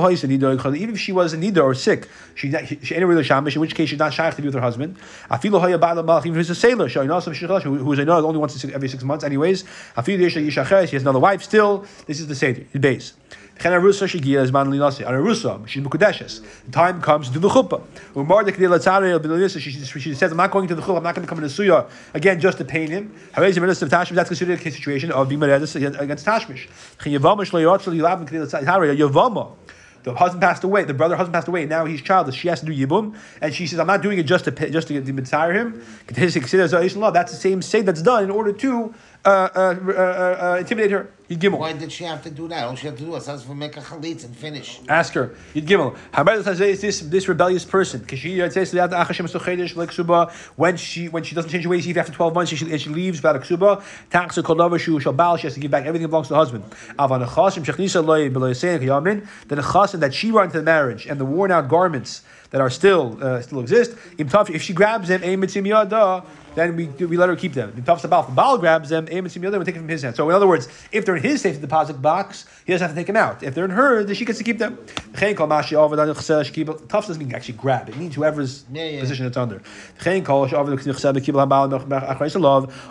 if 0.95 0.99
she 0.99 1.13
was 1.13 1.35
in 1.35 1.41
nida 1.43 1.63
or 1.63 1.75
sick, 1.75 2.09
she 2.35 2.49
not- 2.49 2.67
she 2.67 2.95
ain't 2.95 3.05
really 3.05 3.23
shamish. 3.23 3.55
In 3.57 3.61
which 3.61 3.75
case 3.75 3.91
she's 3.91 3.99
not 3.99 4.15
shaykh 4.15 4.35
to 4.37 4.41
be 4.43 4.49
with 4.49 4.55
her 4.55 4.63
husband. 4.63 4.97
Even 5.45 5.61
if 5.61 6.37
he's 6.37 6.51
a 6.51 6.55
sailor, 6.55 6.89
who 6.89 7.77
who 7.85 7.93
is 7.93 7.99
a 7.99 8.11
only 8.11 8.39
once 8.39 8.65
every 8.65 8.89
six 8.89 9.05
months, 9.05 9.23
anyways. 9.23 9.65
She 10.07 10.17
has 10.17 11.03
another 11.03 11.19
wife. 11.19 11.43
Still, 11.43 11.85
this 12.07 12.19
is 12.19 12.29
the 12.29 12.35
seder. 12.35 12.63
The 12.73 12.79
base. 12.79 13.13
Chen 13.61 13.73
Arusa 13.73 14.09
Shagia 14.09 14.43
is 14.43 14.51
man 14.51 14.69
linasi. 14.69 15.07
An 15.07 15.13
Arusa, 15.13 15.69
she's 15.69 15.83
Mukadeshes. 15.83 16.41
The 16.65 16.73
time 16.73 17.03
comes 17.03 17.29
to 17.29 17.35
do 17.35 17.41
the 17.41 17.51
chuppah. 17.51 17.83
Umar 18.17 18.43
de 18.43 18.53
Kedila 18.53 18.79
Tzara 18.79 19.11
el 19.11 19.21
Benelisa, 19.21 19.61
she, 19.61 19.71
she 19.71 20.15
says, 20.15 20.31
I'm 20.31 20.39
not 20.39 20.51
going 20.51 20.67
to 20.67 20.75
the 20.75 20.81
chuppah, 20.81 20.97
I'm 20.97 21.03
not 21.03 21.15
going 21.15 21.27
to 21.27 21.29
come 21.29 21.37
in 21.37 21.45
the 21.45 21.51
suya 21.51 21.87
again 22.15 22.41
just 22.41 22.57
to 22.57 22.65
pain 22.65 22.89
him. 22.89 23.15
The 23.35 23.61
minister 23.61 23.85
of 23.85 23.91
Tashmish, 23.91 24.15
that's 24.15 24.31
considered 24.31 24.59
a 24.59 24.71
situation 24.71 25.13
of 25.13 25.29
being 25.29 25.43
Meredis 25.43 25.77
against 26.01 26.25
Tashmish. 26.25 26.69
Chen 27.03 27.13
Yavama 27.13 27.41
Shlo 27.41 27.61
Yotzal 27.61 27.95
Yilav 27.95 28.27
Kedila 28.27 28.65
Tzara, 28.65 28.97
Yavama. 28.97 29.55
The 30.03 30.15
husband 30.15 30.41
passed 30.41 30.65
away. 30.65 30.85
The 30.85 30.95
brother 30.95 31.15
husband 31.15 31.35
passed 31.35 31.49
away. 31.49 31.67
Now 31.67 31.85
he's 31.85 32.01
childless. 32.01 32.35
She 32.35 32.49
has 32.49 32.61
to 32.61 32.67
do 32.67 32.73
yibum, 32.73 33.15
and 33.43 33.55
she 33.55 33.67
says, 33.67 33.79
"I'm 33.79 33.87
not 33.87 34.01
doing 34.01 34.19
it 34.19 34.23
just 34.23 34.47
to 34.47 34.71
just 34.71 34.89
to 34.89 34.99
to 34.99 35.13
retire 35.13 35.53
him." 35.53 35.85
That's 36.07 36.35
the 36.35 37.39
same 37.39 37.61
say 37.61 37.83
that's 37.83 38.01
done 38.01 38.25
in 38.25 38.31
order 38.31 38.53
to 38.53 38.95
Uh, 39.23 39.49
uh, 39.55 39.59
uh, 39.59 40.57
intimidate 40.59 40.91
her. 40.91 41.11
Yid 41.29 41.41
Gimel. 41.41 41.59
Why 41.59 41.75
did 41.75 41.93
she 41.93 42.05
have 42.05 42.23
to 42.25 42.31
do 42.31 42.49
that? 42.49 42.65
All 42.65 42.75
she 42.75 42.87
had 42.87 42.97
to 42.97 43.05
do 43.05 43.11
was 43.11 43.29
ask 43.29 43.47
for 43.47 43.55
make 43.55 43.77
a 43.77 43.81
chalitz 43.81 44.25
and 44.25 44.35
finish. 44.35 44.81
Ask 44.89 45.13
her. 45.13 45.37
Yid 45.53 45.67
Gimel. 45.67 45.95
How 46.11 46.23
about 46.23 46.43
this 46.43 46.81
this 46.81 47.01
this 47.01 47.29
rebellious 47.29 47.65
person? 47.65 48.01
Because 48.01 48.19
she 48.19 48.39
says 48.51 48.71
that 48.73 48.91
Achashem 48.91 49.31
Sochedesh 49.31 49.77
like 49.77 50.41
when 50.57 50.79
she 50.79 51.09
when 51.09 51.23
she 51.23 51.35
doesn't 51.35 51.51
change 51.51 51.65
her 51.65 51.71
ways 51.71 51.87
even 51.87 52.01
after 52.01 52.13
twelve 52.13 52.35
months 52.35 52.51
she, 52.51 52.71
and 52.71 52.81
she 52.81 52.89
leaves 52.89 53.19
without 53.19 53.37
a 53.37 53.41
Ksuba. 53.41 53.83
Taxa 54.11 54.43
Kolava 54.43 54.81
Shu 54.81 54.99
Shabal. 54.99 55.39
She 55.39 55.47
has 55.47 55.55
to 55.55 55.61
give 55.61 55.71
back 55.71 55.85
everything 55.85 56.03
that 56.03 56.09
belongs 56.09 56.29
to 56.29 56.33
the 56.33 56.39
husband. 56.39 56.65
Avan 56.99 57.25
Achasim 57.25 57.63
Shechnisa 57.63 58.05
Loy 58.05 58.31
Beloy 58.31 58.55
Sein 58.55 58.81
Yamin. 58.81 59.27
Then 59.49 59.57
the 59.57 59.63
Chasim 59.63 60.01
that 60.01 60.15
she 60.15 60.31
brought 60.31 60.47
into 60.47 60.59
the 60.59 60.65
marriage 60.65 61.07
and 61.07 61.21
the 61.21 61.27
worn 61.27 61.53
out 61.53 61.69
garments 61.69 62.23
that 62.51 62.61
are 62.61 62.71
still 62.71 63.19
uh, 63.23 63.41
still 63.41 63.61
exist. 63.61 63.95
If 64.19 64.63
she 64.63 64.73
grabs 64.73 65.09
them, 65.09 65.23
Ein 65.23 65.41
Mitzim 65.41 65.67
Yada. 65.67 66.25
Then 66.55 66.77
we 66.77 66.87
we 67.07 67.17
let 67.17 67.29
her 67.29 67.37
keep 67.37 67.55
them. 67.55 67.73
If 67.77 67.85
Tafs 67.85 68.03
Abal, 68.03 68.29
if 68.29 68.35
Baal 68.35 68.59
grabs 68.59 68.89
them, 68.89 69.07
Ein 69.11 69.25
Mitzim 69.25 69.43
Yada, 69.43 69.59
we 69.59 69.65
take 69.65 69.77
it 69.77 69.79
from 69.79 69.89
his 69.89 70.03
hand. 70.03 70.17
So 70.17 70.29
in 70.29 70.35
other 70.35 70.49
words, 70.49 70.69
if 70.91 71.05
they're 71.05 71.17
in 71.17 71.23
his 71.23 71.41
safe 71.41 71.61
deposit 71.61 72.03
box, 72.03 72.45
he 72.65 72.73
doesn't 72.73 72.87
have 72.87 72.95
to 72.95 73.01
take 73.01 73.07
them 73.07 73.17
out. 73.17 73.43
If 73.43 73.55
they're 73.55 73.65
in 73.65 73.71
her, 73.71 74.03
then 74.05 74.15
she 74.15 74.25
gets 74.25 74.39
to 74.39 74.45
keep 74.45 74.59
them. 74.59 74.79
Tafs 75.15 77.07
doesn't 77.07 77.19
mean 77.19 77.35
actually 77.35 77.55
grab. 77.55 77.89
It 77.89 77.97
means 77.97 78.15
whoever's 78.15 78.65
Yeah, 78.73 78.85
yeah. 78.85 79.01
position 79.01 79.27
it's 79.27 79.37
under. 79.37 79.63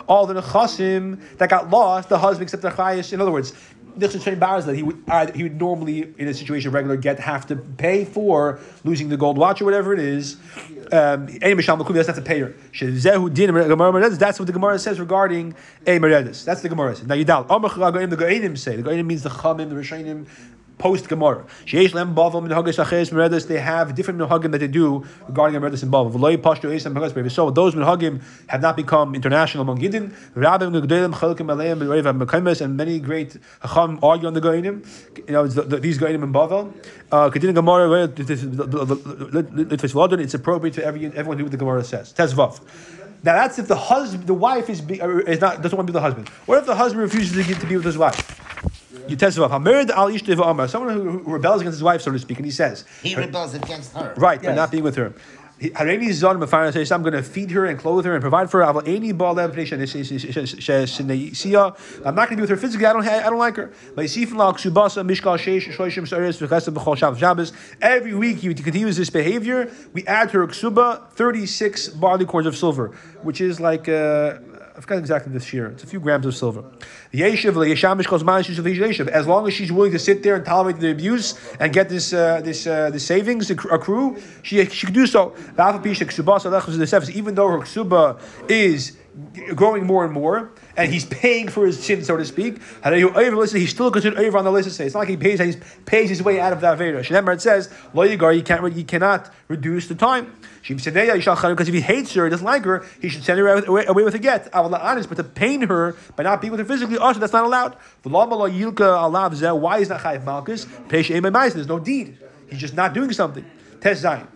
All 0.08 0.26
the 0.26 0.34
nechasim 0.34 1.20
that 1.38 1.48
got 1.50 1.70
lost, 1.70 2.08
the 2.08 2.18
husband 2.18 2.42
except 2.44 2.62
the 2.62 2.70
chayis. 2.70 3.12
In 3.12 3.20
other 3.20 3.30
words, 3.32 3.52
this 3.52 3.52
is 3.52 3.54
bars 3.54 3.79
that 3.96 4.74
he 4.74 4.82
would 4.82 5.02
either, 5.08 5.32
he 5.32 5.42
would 5.42 5.58
normally 5.58 6.12
in 6.18 6.28
a 6.28 6.34
situation 6.34 6.70
regular 6.70 6.96
get 6.96 7.18
have 7.20 7.46
to 7.46 7.56
pay 7.56 8.04
for 8.04 8.60
losing 8.84 9.08
the 9.08 9.16
gold 9.16 9.38
watch 9.38 9.60
or 9.60 9.64
whatever 9.64 9.92
it 9.92 10.00
is. 10.00 10.36
Um, 10.92 11.28
any 11.42 11.54
mishal 11.54 11.80
makumi 11.80 11.94
doesn't 11.94 12.14
have 12.14 12.24
to 12.24 12.28
pay 12.28 12.40
her. 12.40 12.54
Shezehu 12.72 13.32
din 13.32 13.52
Gemara 13.52 13.92
Meredith. 13.92 14.18
That's 14.18 14.38
what 14.38 14.46
the 14.46 14.52
Gemara 14.52 14.78
says 14.78 14.98
regarding 14.98 15.54
a 15.86 15.98
Meredith. 15.98 16.44
That's 16.44 16.62
the 16.62 16.68
Gemara. 16.68 16.96
Now 17.04 17.14
you 17.14 17.24
Chagaim, 17.24 18.10
The 18.10 18.16
Goinim 18.16 18.58
say 18.58 18.76
the 18.76 18.82
Goinim 18.82 19.06
means 19.06 19.22
the 19.22 19.30
Chamim, 19.30 19.68
the 19.68 19.76
Rishonim. 19.76 20.26
Post 20.80 21.08
Gemara. 21.08 21.44
Aches. 21.66 21.92
They 23.44 23.60
have 23.60 23.94
different 23.94 24.18
minhagim 24.18 24.50
that 24.52 24.58
they 24.58 24.66
do 24.66 25.04
regarding 25.28 25.60
meredas 25.60 25.82
and 25.82 25.92
bavel. 25.92 27.30
So 27.30 27.50
those 27.50 27.74
minhagim 27.74 28.22
have 28.48 28.62
not 28.62 28.76
become 28.76 29.14
international 29.14 29.62
among 29.62 29.78
Yidden. 29.78 30.12
And 32.60 32.76
many 32.76 32.98
great 32.98 33.36
hacham 33.62 33.98
argue 34.02 34.26
on 34.26 34.34
the 34.34 34.40
goyinim. 34.40 34.84
You 35.28 35.32
know, 35.34 35.46
these 35.46 35.98
goyinim 35.98 36.24
in 36.24 36.32
bavel. 36.32 36.72
Uh, 37.12 37.30
Continue 37.30 37.54
Gemara. 37.54 38.10
It's 40.20 40.34
appropriate 40.34 40.74
to 40.74 40.84
every 40.84 41.06
everyone 41.06 41.42
what 41.42 41.50
the 41.50 41.56
Gemara 41.56 41.84
says. 41.84 42.12
Tezvav. 42.12 42.60
Now 43.22 43.34
that's 43.34 43.58
if 43.58 43.68
the 43.68 43.76
husband, 43.76 44.26
the 44.26 44.34
wife 44.34 44.70
is, 44.70 44.80
be, 44.80 45.00
uh, 45.00 45.08
is 45.08 45.40
not 45.40 45.60
doesn't 45.62 45.76
want 45.76 45.86
to 45.86 45.92
be 45.92 45.94
the 45.94 46.00
husband. 46.00 46.28
What 46.46 46.58
if 46.58 46.66
the 46.66 46.74
husband 46.74 47.02
refuses 47.02 47.36
to, 47.36 47.44
get, 47.44 47.60
to 47.60 47.66
be 47.66 47.76
with 47.76 47.84
his 47.84 47.98
wife? 47.98 48.79
You 49.08 49.16
testify. 49.16 49.48
Hamered 49.48 49.90
al 49.90 50.08
ishte 50.08 50.34
v'amar. 50.36 50.68
Someone 50.68 50.94
who, 50.94 51.18
who 51.18 51.32
rebels 51.32 51.60
against 51.60 51.76
his 51.76 51.82
wife, 51.82 52.02
so 52.02 52.12
to 52.12 52.18
speak, 52.18 52.38
and 52.38 52.44
he 52.44 52.52
says, 52.52 52.84
He 53.02 53.14
rebels 53.14 53.54
against 53.54 53.94
her. 53.94 54.14
right, 54.16 54.42
by 54.42 54.54
not 54.54 54.70
being 54.70 54.84
with 54.84 54.96
her. 54.96 55.14
Hareni 55.60 56.10
zon 56.12 56.38
mefana 56.38 56.72
says, 56.72 56.90
I'm 56.90 57.02
going 57.02 57.12
to 57.12 57.22
feed 57.22 57.50
her 57.50 57.66
and 57.66 57.78
clothe 57.78 58.06
her 58.06 58.14
and 58.14 58.22
provide 58.22 58.50
for 58.50 58.64
her. 58.64 58.72
Aval 58.72 58.88
any 58.88 59.12
ball 59.12 59.38
I'm 59.38 59.50
not 62.14 62.28
going 62.28 62.30
to 62.30 62.36
be 62.36 62.40
with 62.40 62.50
her 62.50 62.56
physically. 62.56 62.86
I 62.86 62.92
don't. 62.94 63.06
I 63.06 63.28
don't 63.28 63.38
like 63.38 63.56
her. 63.56 63.70
Every 67.82 68.14
week 68.14 68.38
he 68.38 68.54
continues 68.54 68.96
this 68.96 69.10
behavior. 69.10 69.70
We 69.92 70.06
add 70.06 70.30
her 70.30 70.46
ksuba 70.46 71.10
36 71.12 71.88
barley 71.88 72.24
corns 72.24 72.46
of 72.46 72.56
silver, 72.56 72.88
which 73.22 73.42
is 73.42 73.60
like. 73.60 73.88
Uh, 73.88 74.38
I 74.80 74.82
forgot 74.82 74.98
exactly 74.98 75.30
this 75.30 75.52
year. 75.52 75.66
It's 75.66 75.84
a 75.84 75.86
few 75.86 76.00
grams 76.00 76.24
of 76.24 76.34
silver. 76.34 76.64
As 77.12 77.36
long 79.26 79.46
as 79.46 79.52
she's 79.52 79.70
willing 79.70 79.92
to 79.92 79.98
sit 79.98 80.22
there 80.22 80.36
and 80.36 80.42
tolerate 80.42 80.80
the 80.80 80.90
abuse 80.90 81.38
and 81.60 81.70
get 81.70 81.90
this 81.90 82.14
uh, 82.14 82.40
this 82.40 82.66
uh, 82.66 82.88
the 82.88 82.98
savings 82.98 83.50
accrue, 83.50 84.16
she 84.42 84.64
she 84.64 84.86
can 84.86 84.94
do 84.94 85.06
so. 85.06 85.34
Even 85.36 85.58
though 87.34 87.48
her 87.48 87.58
ksuba 87.58 88.18
is 88.48 88.96
growing 89.54 89.84
more 89.84 90.04
and 90.04 90.14
more, 90.14 90.50
and 90.78 90.90
he's 90.90 91.04
paying 91.04 91.48
for 91.48 91.66
his 91.66 91.84
sin, 91.84 92.02
so 92.02 92.16
to 92.16 92.24
speak. 92.24 92.62
He's 92.82 93.70
still 93.70 93.90
considered 93.90 94.18
over 94.18 94.38
on 94.38 94.44
the 94.44 94.50
list. 94.50 94.80
It's 94.80 94.94
not 94.94 95.00
like 95.00 95.10
he 95.10 95.18
pays 95.18 95.40
he 95.40 95.56
pays 95.84 96.08
his 96.08 96.22
way 96.22 96.40
out 96.40 96.54
of 96.54 96.62
that 96.62 96.78
veda. 96.78 97.00
Shemar 97.00 97.34
it 97.34 97.42
says 97.42 97.70
lo 97.92 98.04
you 98.04 98.16
can't 98.42 98.74
you 98.74 98.84
cannot 98.84 99.30
reduce 99.48 99.88
the 99.88 99.94
time. 99.94 100.32
Because 100.62 101.68
if 101.68 101.74
he 101.74 101.80
hates 101.80 102.12
her, 102.14 102.24
he 102.24 102.30
doesn't 102.30 102.44
like 102.44 102.64
her, 102.64 102.84
he 103.00 103.08
should 103.08 103.24
send 103.24 103.38
her 103.38 103.48
away, 103.64 103.84
away 103.86 104.04
with 104.04 104.14
a 104.14 104.18
get. 104.18 104.48
Honest, 104.54 105.08
but 105.08 105.16
to 105.16 105.24
pain 105.24 105.62
her 105.62 105.96
by 106.16 106.22
not 106.22 106.40
being 106.40 106.50
with 106.50 106.60
her 106.60 106.66
physically, 106.66 106.98
also 106.98 107.18
that's 107.18 107.32
not 107.32 107.44
allowed. 107.44 107.76
Why 108.02 108.26
is 109.78 109.88
not 109.88 110.00
chayiv 110.00 110.24
malchus? 110.24 110.66
There's 111.54 111.66
no 111.66 111.78
deed. 111.78 112.18
He's 112.48 112.60
just 112.60 112.74
not 112.74 112.92
doing 112.94 113.12
something. 113.12 113.44
Test 113.80 114.02
Zion. 114.02 114.28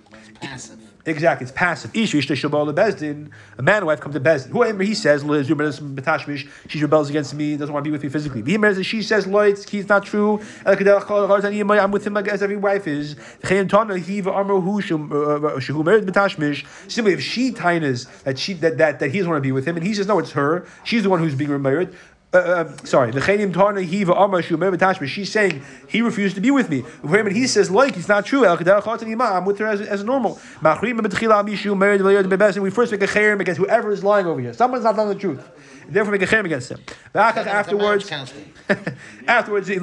Exactly, 1.06 1.44
it's 1.44 1.52
passive. 1.52 1.94
Isha 1.94 2.16
ishta 2.16 2.34
shabal 2.34 2.72
bezdin. 2.74 3.30
A 3.58 3.62
man 3.62 3.78
and 3.78 3.86
wife 3.86 4.00
come 4.00 4.12
to 4.14 4.20
bezdin. 4.20 4.48
Whoever 4.48 4.82
he 4.82 4.94
says, 4.94 5.22
she 6.68 6.80
rebels 6.80 7.10
against 7.10 7.34
me, 7.34 7.58
doesn't 7.58 7.72
want 7.72 7.84
to 7.84 7.88
be 7.88 7.92
with 7.92 8.02
me 8.02 8.08
physically. 8.08 8.42
She 8.82 9.02
says, 9.02 9.26
"Lo, 9.26 9.40
it's 9.40 9.72
it's 9.72 9.88
not 9.88 10.06
true." 10.06 10.40
I'm 10.64 11.90
with 11.90 12.06
him 12.06 12.16
as 12.16 12.42
every 12.42 12.56
wife 12.56 12.86
is. 12.86 13.16
Uh, 13.44 13.48
uh, 13.48 13.64
uh, 15.46 15.60
Simply, 16.88 17.12
if 17.12 17.20
she 17.20 17.52
tines 17.52 18.06
that 18.22 18.38
she 18.38 18.54
that 18.54 18.78
that 18.78 18.98
that 19.00 19.10
he 19.10 19.18
doesn't 19.18 19.30
want 19.30 19.42
to 19.42 19.46
be 19.46 19.52
with 19.52 19.66
him, 19.66 19.76
and 19.76 19.86
he 19.86 19.92
says, 19.92 20.06
"No, 20.06 20.18
it's 20.18 20.32
her. 20.32 20.66
She's 20.84 21.02
the 21.02 21.10
one 21.10 21.20
who's 21.20 21.34
being 21.34 21.50
remarried." 21.50 21.90
Uh, 22.34 22.38
uh, 22.38 22.76
sorry, 22.84 23.12
the 23.12 23.20
Chenim 23.20 23.52
Tarna 23.52 23.84
Hiva 23.84 24.12
Amar 24.12 24.42
Shumer 24.42 24.76
Tashma. 24.76 25.06
She's 25.06 25.30
saying 25.30 25.62
he 25.88 26.02
refused 26.02 26.34
to 26.34 26.40
be 26.40 26.50
with 26.50 26.68
me. 26.68 26.82
And 27.04 27.30
he 27.30 27.46
says, 27.46 27.70
like, 27.70 27.96
it's 27.96 28.08
not 28.08 28.26
true. 28.26 28.44
I'm 28.44 29.44
with 29.44 29.58
her 29.58 29.66
as, 29.66 29.80
as 29.80 30.02
normal. 30.02 30.32
We 30.32 30.40
first 30.40 30.82
make 32.92 33.02
a 33.02 33.06
cherem 33.06 33.40
against 33.40 33.60
whoever 33.60 33.92
is 33.92 34.02
lying 34.02 34.26
over 34.26 34.40
here. 34.40 34.52
Someone's 34.52 34.82
not 34.82 34.96
telling 34.96 35.14
the 35.14 35.20
truth. 35.20 35.48
Therefore, 35.88 36.10
make 36.10 36.22
a 36.22 36.26
cherem 36.26 36.46
against 36.46 36.72
him. 36.72 36.80
Afterwards, 37.14 38.10
afterwards, 39.28 39.68
if 39.68 39.80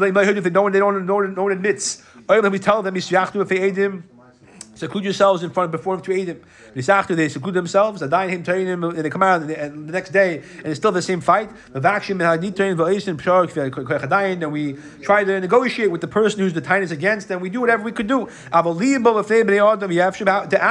no 0.51 0.61
one, 0.61 0.73
they 0.73 0.79
don't, 0.79 1.05
no 1.05 1.15
one, 1.15 1.33
no 1.33 1.43
one 1.43 1.53
admits. 1.53 2.03
We 2.27 2.59
tell 2.59 2.83
them, 2.83 2.97
if 2.97 3.07
they 3.07 4.01
seclude 4.81 5.03
yourselves 5.03 5.43
in 5.43 5.51
front 5.51 5.71
before 5.71 5.93
him 5.95 6.01
to 6.01 6.11
aid 6.11 6.27
him. 6.27 6.41
After 6.89 7.15
they 7.15 7.29
seclude 7.29 7.53
themselves, 7.53 8.01
they 8.01 8.07
die 8.07 8.29
him, 8.29 8.43
turn 8.43 8.65
him, 8.65 8.83
and 8.83 8.97
they 8.97 9.09
come 9.09 9.23
out 9.23 9.43
and 9.43 9.87
the 9.87 9.93
next 9.93 10.09
day, 10.09 10.41
and 10.57 10.67
it's 10.67 10.79
still 10.79 10.91
the 10.91 11.01
same 11.01 11.21
fight. 11.21 11.49
And 11.73 11.83
we 14.51 14.75
try 15.01 15.23
to 15.23 15.39
negotiate 15.39 15.91
with 15.91 16.01
the 16.01 16.07
person 16.07 16.39
who's 16.39 16.53
the 16.53 16.61
tightness 16.61 16.91
against, 16.91 17.31
and 17.31 17.41
we 17.41 17.49
do 17.49 17.61
whatever 17.61 17.83
we 17.83 17.91
could 17.91 18.07
do. 18.07 18.25
To 18.25 18.31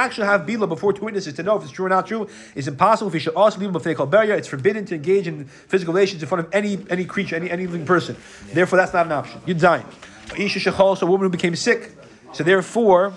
actually 0.01 0.27
have 0.27 0.41
bila 0.41 0.67
before 0.67 0.93
two 0.93 1.05
witnesses 1.05 1.33
to 1.35 1.43
know 1.43 1.57
if 1.57 1.63
it's 1.63 1.71
true 1.71 1.85
or 1.85 1.89
not 1.89 2.05
true 2.05 2.27
is 2.53 2.67
impossible. 2.67 3.07
If 3.07 3.13
you 3.13 3.21
should 3.21 3.35
also 3.35 3.59
leave 3.59 3.73
it's 3.75 4.47
forbidden 4.47 4.85
to 4.85 4.95
engage 4.95 5.27
in 5.27 5.45
physical 5.45 5.93
relations 5.93 6.21
in 6.21 6.27
front 6.27 6.45
of 6.45 6.53
any 6.53 6.85
any 6.89 7.05
creature, 7.05 7.37
any 7.37 7.49
any 7.49 7.65
living 7.65 7.85
person. 7.85 8.17
Therefore, 8.53 8.77
that's 8.77 8.93
not 8.93 9.05
an 9.05 9.13
option. 9.13 9.39
You're 9.45 9.57
dying. 9.57 9.85
A 10.35 11.05
woman 11.05 11.27
who 11.27 11.29
became 11.29 11.55
sick. 11.55 11.91
So 12.33 12.43
therefore. 12.43 13.13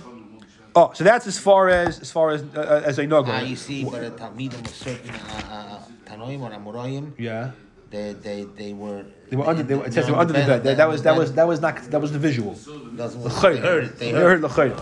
Oh, 0.76 0.90
so 0.92 1.04
that's 1.04 1.26
as 1.26 1.38
far 1.38 1.68
as 1.68 2.00
as 2.00 2.10
far 2.10 2.30
as 2.30 2.42
uh, 2.56 2.82
as 2.84 2.98
I 2.98 3.06
know. 3.06 3.22
Ah, 3.26 3.42
you 3.42 3.56
see, 3.56 3.84
but 3.84 4.02
a 4.02 4.10
Talmidim, 4.10 4.64
a 4.64 4.68
certain 4.68 5.10
uh, 5.10 5.80
Tanoim 6.04 6.40
or 6.42 6.50
Amoraim, 6.50 7.12
Yeah. 7.16 7.52
they 7.90 8.12
they 8.14 8.42
they 8.56 8.72
were 8.72 9.04
They 9.30 9.36
were 9.36 9.46
under. 9.46 9.62
They 9.62 9.76
were, 9.76 9.86
it 9.86 9.92
they 9.92 10.10
were 10.10 10.18
under 10.18 10.32
the 10.32 10.44
bed. 10.50 10.64
That, 10.64 10.76
that 10.78 10.88
was 10.88 11.02
that 11.02 11.16
was 11.16 11.32
that 11.34 11.46
was 11.46 11.60
not 11.60 11.76
that 11.92 12.00
was 12.00 12.10
the 12.12 12.18
visual. 12.18 12.52
They 12.54 13.56
heard 13.56 13.84
it. 13.84 13.98
They 13.98 14.10
heard. 14.10 14.42
l'chayr. 14.42 14.74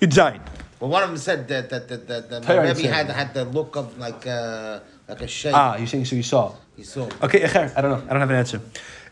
You 0.00 0.06
giant. 0.06 0.42
Well, 0.78 0.90
one 0.90 1.02
of 1.02 1.08
them 1.08 1.18
said 1.18 1.48
that 1.48 1.70
that 1.70 1.88
that 1.88 2.06
that, 2.06 2.30
that 2.30 2.40
Rebbe 2.48 2.88
had 2.88 3.08
had 3.10 3.34
the 3.34 3.44
look 3.46 3.76
of 3.76 3.98
like 3.98 4.26
uh, 4.26 4.80
like 5.08 5.22
a 5.22 5.26
sheikh. 5.26 5.54
Ah, 5.54 5.76
you're 5.76 5.86
saying 5.88 6.04
so 6.04 6.14
you 6.14 6.22
saw. 6.22 6.54
He 6.76 6.84
saw. 6.84 7.08
Okay, 7.22 7.44
I 7.76 7.80
don't 7.80 7.90
know. 7.94 8.02
I 8.06 8.10
don't 8.12 8.20
have 8.20 8.30
an 8.30 8.36
answer. 8.36 8.60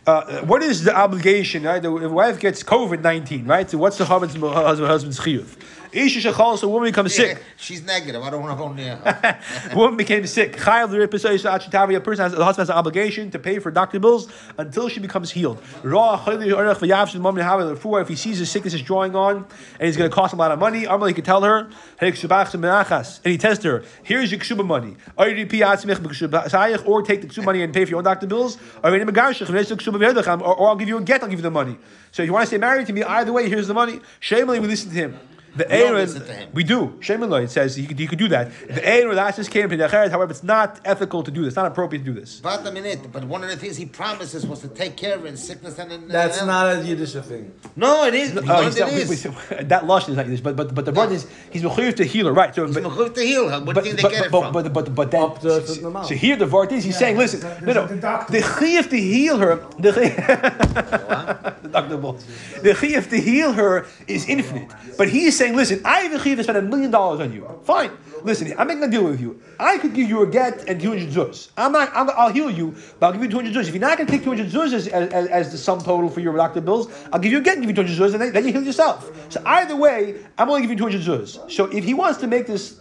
Uh, 0.07 0.43
what 0.45 0.63
is 0.63 0.85
the 0.85 0.95
obligation? 0.95 1.63
Right, 1.63 1.81
the 1.81 1.91
wife 1.91 2.39
gets 2.39 2.63
COVID 2.63 3.01
nineteen, 3.01 3.47
right? 3.47 3.69
So 3.71 3.79
what's 3.79 3.97
the 3.97 4.05
husband's 4.05 4.37
husband, 4.37 4.89
husband's 4.89 5.19
chiyuv? 5.19 5.57
Isha 5.95 6.29
shechal, 6.29 6.59
so 6.59 6.67
a 6.67 6.71
woman 6.71 6.89
becomes 6.89 7.15
sick. 7.15 7.41
She's 7.57 7.85
negative. 7.85 8.21
I 8.21 8.31
don't 8.31 8.43
want 8.43 8.59
to 8.59 8.65
go 8.65 8.73
near 8.73 8.97
her. 8.97 9.41
woman 9.77 9.97
became 9.97 10.27
sick. 10.27 10.57
Chayav 10.57 10.89
achitavi. 10.91 11.97
A 11.97 12.01
person 12.01 12.25
has 12.25 12.33
the 12.33 12.45
husband 12.45 12.63
has 12.63 12.71
an 12.71 12.77
obligation 12.77 13.31
to 13.31 13.39
pay 13.39 13.61
for 13.61 13.71
doctor 13.71 14.01
bills 14.01 14.29
until 14.59 14.89
she 14.89 14.99
becomes 14.99 15.31
healed. 15.31 15.63
Ra 15.85 16.19
chayli 16.19 16.53
orach 16.53 16.79
v'yav 16.79 17.09
shel 17.09 17.21
mom 17.21 17.37
nehavel 17.37 17.73
l'fua. 17.73 18.03
If 18.03 18.09
he 18.09 18.17
sees 18.17 18.39
his 18.39 18.51
sickness 18.51 18.75
is 18.75 18.83
drawing 18.83 19.15
on 19.15 19.37
and 19.79 19.87
he's 19.87 19.97
going 19.97 20.11
to 20.11 20.15
cost 20.15 20.33
him 20.33 20.41
a 20.41 20.43
lot 20.43 20.51
of 20.51 20.59
money, 20.59 20.85
Amal 20.85 21.07
he 21.07 21.15
could 21.15 21.25
tell 21.25 21.43
her, 21.43 21.69
"Hey 22.01 22.11
ksubach 22.11 22.51
menachas," 22.59 23.21
and 23.25 23.31
he 23.31 23.39
tells 23.39 23.63
her, 23.63 23.85
"Here's 24.03 24.33
your 24.33 24.41
ksuba 24.41 24.67
money. 24.67 24.97
Ayri 25.17 25.49
pi 25.49 25.59
atzmich 25.59 25.99
b'ksubach 25.99 26.89
or 26.89 27.03
take 27.03 27.21
the 27.23 27.29
ksuba 27.29 27.45
money 27.45 27.63
and 27.63 27.73
pay 27.73 27.85
for 27.85 27.91
your 27.91 27.99
own 27.99 28.05
doctor 28.05 28.27
bills, 28.27 28.59
or 28.83 28.91
I'll 28.91 30.77
give 30.77 30.89
you 30.89 30.99
a 30.99 31.03
get. 31.03 31.23
I'll 31.23 31.29
give 31.29 31.39
you 31.39 31.43
the 31.43 31.51
money. 31.51 31.79
So 32.11 32.23
if 32.23 32.27
you 32.27 32.33
want 32.33 32.43
to 32.43 32.47
stay 32.49 32.59
married 32.59 32.87
to 32.89 32.93
me, 32.93 33.03
either 33.05 33.33
way, 33.33 33.49
here's 33.49 33.69
the 33.69 33.75
money. 33.75 34.01
Shamefully, 34.21 34.59
we 34.59 34.67
listen 34.67 34.91
to 34.91 34.97
him." 34.97 35.19
The 35.57 35.65
We 35.65 35.71
don't 35.71 35.81
Aaron, 35.87 35.95
listen 35.95 36.27
to 36.27 36.33
him. 36.33 36.49
we 36.53 36.65
do. 36.65 36.89
Shemon 37.01 37.29
Lo, 37.31 37.37
it 37.39 37.51
says 37.51 37.77
he 37.77 37.87
could, 37.87 37.99
he 37.99 38.07
could 38.07 38.19
do 38.19 38.29
that. 38.29 38.51
The 38.69 38.85
Aaron 38.87 39.15
last 39.17 39.51
came 39.51 39.69
to 39.69 39.77
the 39.77 39.85
Acheret, 39.85 40.11
however, 40.11 40.33
it's 40.33 40.43
not 40.43 40.81
ethical 40.85 41.23
to 41.23 41.31
do 41.31 41.43
this. 41.43 41.49
It's 41.49 41.57
not 41.57 41.67
appropriate 41.67 42.01
to 42.01 42.13
do 42.13 42.19
this. 42.19 42.41
But 42.41 42.67
a 42.67 42.73
minute. 42.73 43.13
But 43.13 43.25
one 43.25 43.45
of 43.45 43.51
the 43.51 43.57
things 43.57 43.77
he 43.77 43.87
promises 43.87 44.47
was 44.47 44.61
to 44.61 44.69
take 44.69 44.97
care 44.97 45.15
of 45.17 45.25
in 45.27 45.37
sickness 45.37 45.79
and 45.79 45.93
in. 45.93 46.09
That's 46.09 46.43
uh, 46.43 46.47
not 46.47 46.77
a 46.77 46.83
Yiddish 46.83 47.13
thing. 47.13 47.53
No, 47.77 48.05
it 48.07 48.15
is. 48.15 48.37
Oh, 48.37 48.43
Oh, 48.49 48.63
he's 48.65 48.77
it 48.77 48.81
not, 48.81 48.93
is. 48.93 49.25
wait, 49.27 49.35
wait, 49.51 49.69
that 49.69 49.87
lush 49.87 50.09
is 50.09 50.17
like 50.17 50.27
this, 50.27 50.41
but 50.41 50.57
but 50.57 50.75
but 50.75 50.85
the 50.85 50.93
word 50.93 51.13
is 51.13 51.27
he's 51.51 51.63
mechuyev 51.63 51.95
to 51.97 52.05
heal 52.05 52.27
her, 52.27 52.33
right? 52.33 52.55
So, 52.55 52.67
He's 52.67 52.75
but, 52.75 52.85
mechuyev 52.85 53.15
to 53.15 53.21
heal 53.25 53.49
her. 53.49 53.61
What 53.61 53.75
but, 53.75 53.85
do 53.85 53.91
you 53.91 53.97
think 53.97 54.03
but, 54.03 54.09
they 54.11 54.17
get 54.17 54.27
it 54.27 54.31
from? 54.31 54.53
but, 54.53 54.73
but, 54.73 54.95
but, 54.95 55.11
then, 55.11 55.23
Up 55.23 55.41
so, 55.43 55.61
certain 55.61 55.87
amount. 55.87 56.07
so 56.07 56.15
here 56.15 56.37
the 56.37 56.47
word 56.47 56.73
is 56.73 56.85
he's 56.85 56.99
saying, 56.99 57.17
listen, 57.17 57.41
no, 57.41 57.73
no, 57.73 57.87
there's 57.87 57.91
a 57.91 57.95
deductible. 58.07 58.27
the 58.29 58.39
chiyuv 58.39 58.91
to 58.91 58.97
heal 58.97 59.39
her, 59.39 59.57
the 59.79 61.54
deductible, 61.75 62.21
the 62.63 62.71
chiyuv 62.71 63.09
to 63.11 63.21
heal 63.21 63.53
her 63.53 63.87
is 64.07 64.29
infinite, 64.29 64.71
but 64.97 65.09
he's 65.09 65.37
saying, 65.37 65.57
listen, 65.57 65.81
I 65.85 66.01
have 66.01 66.13
a 66.13 66.19
chiyuv 66.19 66.37
to 66.37 66.43
spend 66.45 66.59
a 66.59 66.63
million 66.63 66.91
dollars 66.91 67.21
on 67.21 67.33
you. 67.33 67.49
Fine, 67.65 67.91
listen, 68.23 68.53
I'm 68.59 68.67
making 68.67 68.83
a 68.85 68.89
deal 68.89 69.05
with 69.05 69.21
you. 69.21 69.41
I 69.59 69.79
could 69.79 69.95
give 69.95 70.09
you 70.09 70.23
a 70.23 70.27
get 70.27 70.69
and 70.69 70.81
200 70.81 71.09
zuz. 71.11 71.51
I'm 71.57 71.73
not, 71.73 71.91
I'm, 71.95 72.11
I'll 72.11 72.33
heal 72.33 72.51
you, 72.51 72.75
but 72.99 73.07
I'll 73.07 73.13
give 73.13 73.23
you 73.23 73.29
200 73.29 73.55
zuz. 73.55 73.69
If 73.69 73.75
you're 73.75 73.81
not 73.81 73.99
going 73.99 74.07
to 74.07 74.13
take 74.13 74.25
200 74.25 74.49
zuz 74.49 74.73
as, 74.73 74.89
as, 74.89 75.29
as 75.29 75.53
the 75.53 75.59
sum 75.59 75.81
total 75.81 76.09
for 76.09 76.21
your 76.21 76.37
doctor 76.37 76.61
bills, 76.61 76.89
I'll 77.13 77.21
give 77.21 77.33
you 77.33 77.39
a 77.39 77.41
get 77.41 77.57
and 77.57 77.67
give 77.67 77.77
you 77.77 77.85
200 77.85 77.99
zuz, 77.99 78.13
and 78.15 78.23
then, 78.23 78.33
then 78.33 78.47
you 78.47 78.53
heal 78.53 78.63
yourself. 78.63 79.11
So 79.31 79.43
either 79.45 79.77
way, 79.77 80.17
I'm 80.39 80.49
only 80.49 80.63
giving 80.63 80.79
you 80.79 80.91
200 80.91 81.01
zuz. 81.03 81.51
So 81.51 81.67
if 81.67 81.85
he 81.85 81.95
wants 81.95 82.19
to 82.21 82.27
make 82.27 82.47
this 82.47 82.81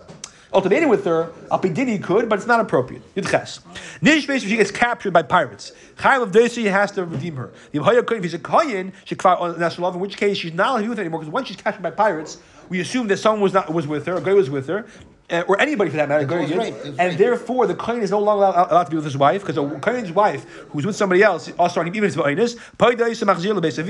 ultimatum 0.53 0.89
with 0.89 1.05
her, 1.05 1.31
Al 1.51 1.59
Pidin 1.59 1.87
he 1.87 1.97
could, 1.97 2.29
but 2.29 2.39
it's 2.39 2.47
not 2.47 2.59
appropriate. 2.59 3.01
Yudches. 3.15 3.59
Nish 4.01 4.27
if 4.29 4.41
she 4.43 4.57
gets 4.57 4.71
captured 4.71 5.11
by 5.11 5.23
pirates. 5.23 5.71
Chayil 5.97 6.23
of 6.23 6.31
Desi 6.31 6.69
has 6.69 6.91
to 6.91 7.05
redeem 7.05 7.35
her. 7.35 7.51
If 7.71 8.23
he's 8.23 8.33
a 8.33 8.39
Kayin, 8.39 8.93
she 9.05 9.15
oh, 9.23 9.81
love, 9.81 9.95
in 9.95 10.01
which 10.01 10.17
case 10.17 10.37
she's 10.37 10.53
not 10.53 10.81
with 10.81 10.97
her 10.97 11.01
anymore, 11.01 11.19
because 11.19 11.31
once 11.31 11.47
she's 11.47 11.57
captured 11.57 11.83
by 11.83 11.91
pirates, 11.91 12.37
we 12.69 12.79
assume 12.79 13.07
that 13.07 13.17
someone 13.17 13.41
was 13.41 13.53
not 13.53 13.71
was 13.73 13.87
with 13.87 14.05
her, 14.05 14.15
a 14.15 14.21
guy 14.21 14.33
was 14.33 14.49
with 14.49 14.67
her. 14.67 14.85
Uh, 15.29 15.43
or 15.47 15.59
anybody 15.59 15.89
for 15.89 15.97
that 15.97 16.09
matter, 16.09 16.23
It 16.23 16.41
was 16.41 16.49
Goy 16.51 16.57
rape, 16.57 16.73
Yid, 16.75 16.85
and 16.85 16.99
rape. 16.99 17.17
therefore 17.17 17.65
the 17.65 17.75
kohen 17.75 18.01
is 18.01 18.11
no 18.11 18.19
longer 18.19 18.45
allowed, 18.45 18.71
allowed 18.71 18.83
to 18.83 18.89
be 18.91 18.95
with 18.97 19.05
his 19.05 19.17
wife 19.17 19.41
because 19.41 19.57
a 19.57 19.79
kohen's 19.79 20.11
wife 20.11 20.43
who's 20.69 20.85
with 20.85 20.95
somebody 20.95 21.23
else, 21.23 21.51
also 21.57 21.81
even 21.81 22.03
his 22.03 22.15
va'inus, 22.15 22.57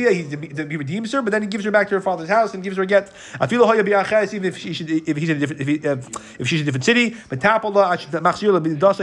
he 0.03 0.63
he 0.69 0.77
redeems 0.77 1.11
her, 1.11 1.21
but 1.21 1.31
then 1.31 1.41
he 1.41 1.47
gives 1.47 1.65
her 1.65 1.71
back 1.71 1.89
to 1.89 1.95
her 1.95 2.01
father's 2.01 2.29
house 2.29 2.53
and 2.53 2.63
gives 2.63 2.77
her 2.77 2.83
a 2.83 2.85
get. 2.85 3.11
I 3.39 3.47
feel 3.47 3.69
even 3.71 4.45
if 4.45 4.57
she 4.57 4.73
should, 4.73 4.89
if 4.89 5.17
he's 5.17 5.29
in 5.29 5.37
a 5.37 5.39
different 5.39 5.61
if, 5.61 5.67
he, 5.67 5.75
if, 5.75 6.39
if 6.41 6.47
she's 6.47 6.61
in 6.61 6.67
a 6.67 6.71
different 6.71 6.85
city, 6.85 7.15
but 7.29 7.41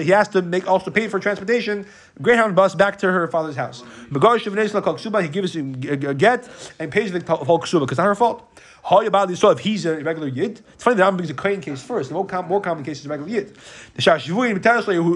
he 0.05 0.11
has 0.11 0.29
to 0.29 0.43
make 0.43 0.69
also 0.69 0.91
pay 0.91 1.09
for 1.09 1.19
transportation, 1.19 1.87
Greyhound 2.23 2.55
bus 2.55 2.75
back 2.75 2.99
to 2.99 3.11
her 3.11 3.27
father's 3.29 3.57
house. 3.57 3.83
He 4.11 5.29
gives 5.29 5.57
him 5.57 5.75
a 5.89 6.15
get 6.15 6.49
and 6.79 6.93
pays 6.93 7.13
the 7.13 7.35
whole 7.35 7.59
ksuba 7.59 7.81
because 7.81 7.93
it's 7.93 7.99
not 7.99 8.07
her 8.07 8.15
fault. 8.15 8.50
How 8.83 9.01
about 9.03 9.31
it 9.31 9.37
so 9.37 9.51
if 9.51 9.59
he's 9.59 9.85
a 9.87 10.03
regular 10.03 10.29
yid, 10.29 10.63
it's 10.75 10.83
funny 10.83 10.97
that 10.97 11.07
I'm 11.07 11.17
brings 11.17 11.31
a 11.31 11.35
kohen 11.35 11.61
case 11.61 11.83
first. 11.83 12.09
The 12.09 12.15
more, 12.15 12.27
com- 12.27 12.47
more 12.47 12.61
common 12.61 12.85
case 12.85 13.01
is 13.01 13.07
a 13.07 13.09
regular 13.09 13.31
yid. 13.31 13.57
The 13.95 14.03
shah 14.03 14.17
shvui 14.17 14.51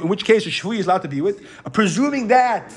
in 0.02 0.08
which 0.08 0.24
case 0.24 0.46
a 0.46 0.50
shvui 0.50 0.78
is 0.78 0.86
allowed 0.86 1.02
to 1.02 1.08
be 1.08 1.20
with, 1.20 1.40
uh, 1.64 1.70
presuming 1.70 2.28
that 2.28 2.72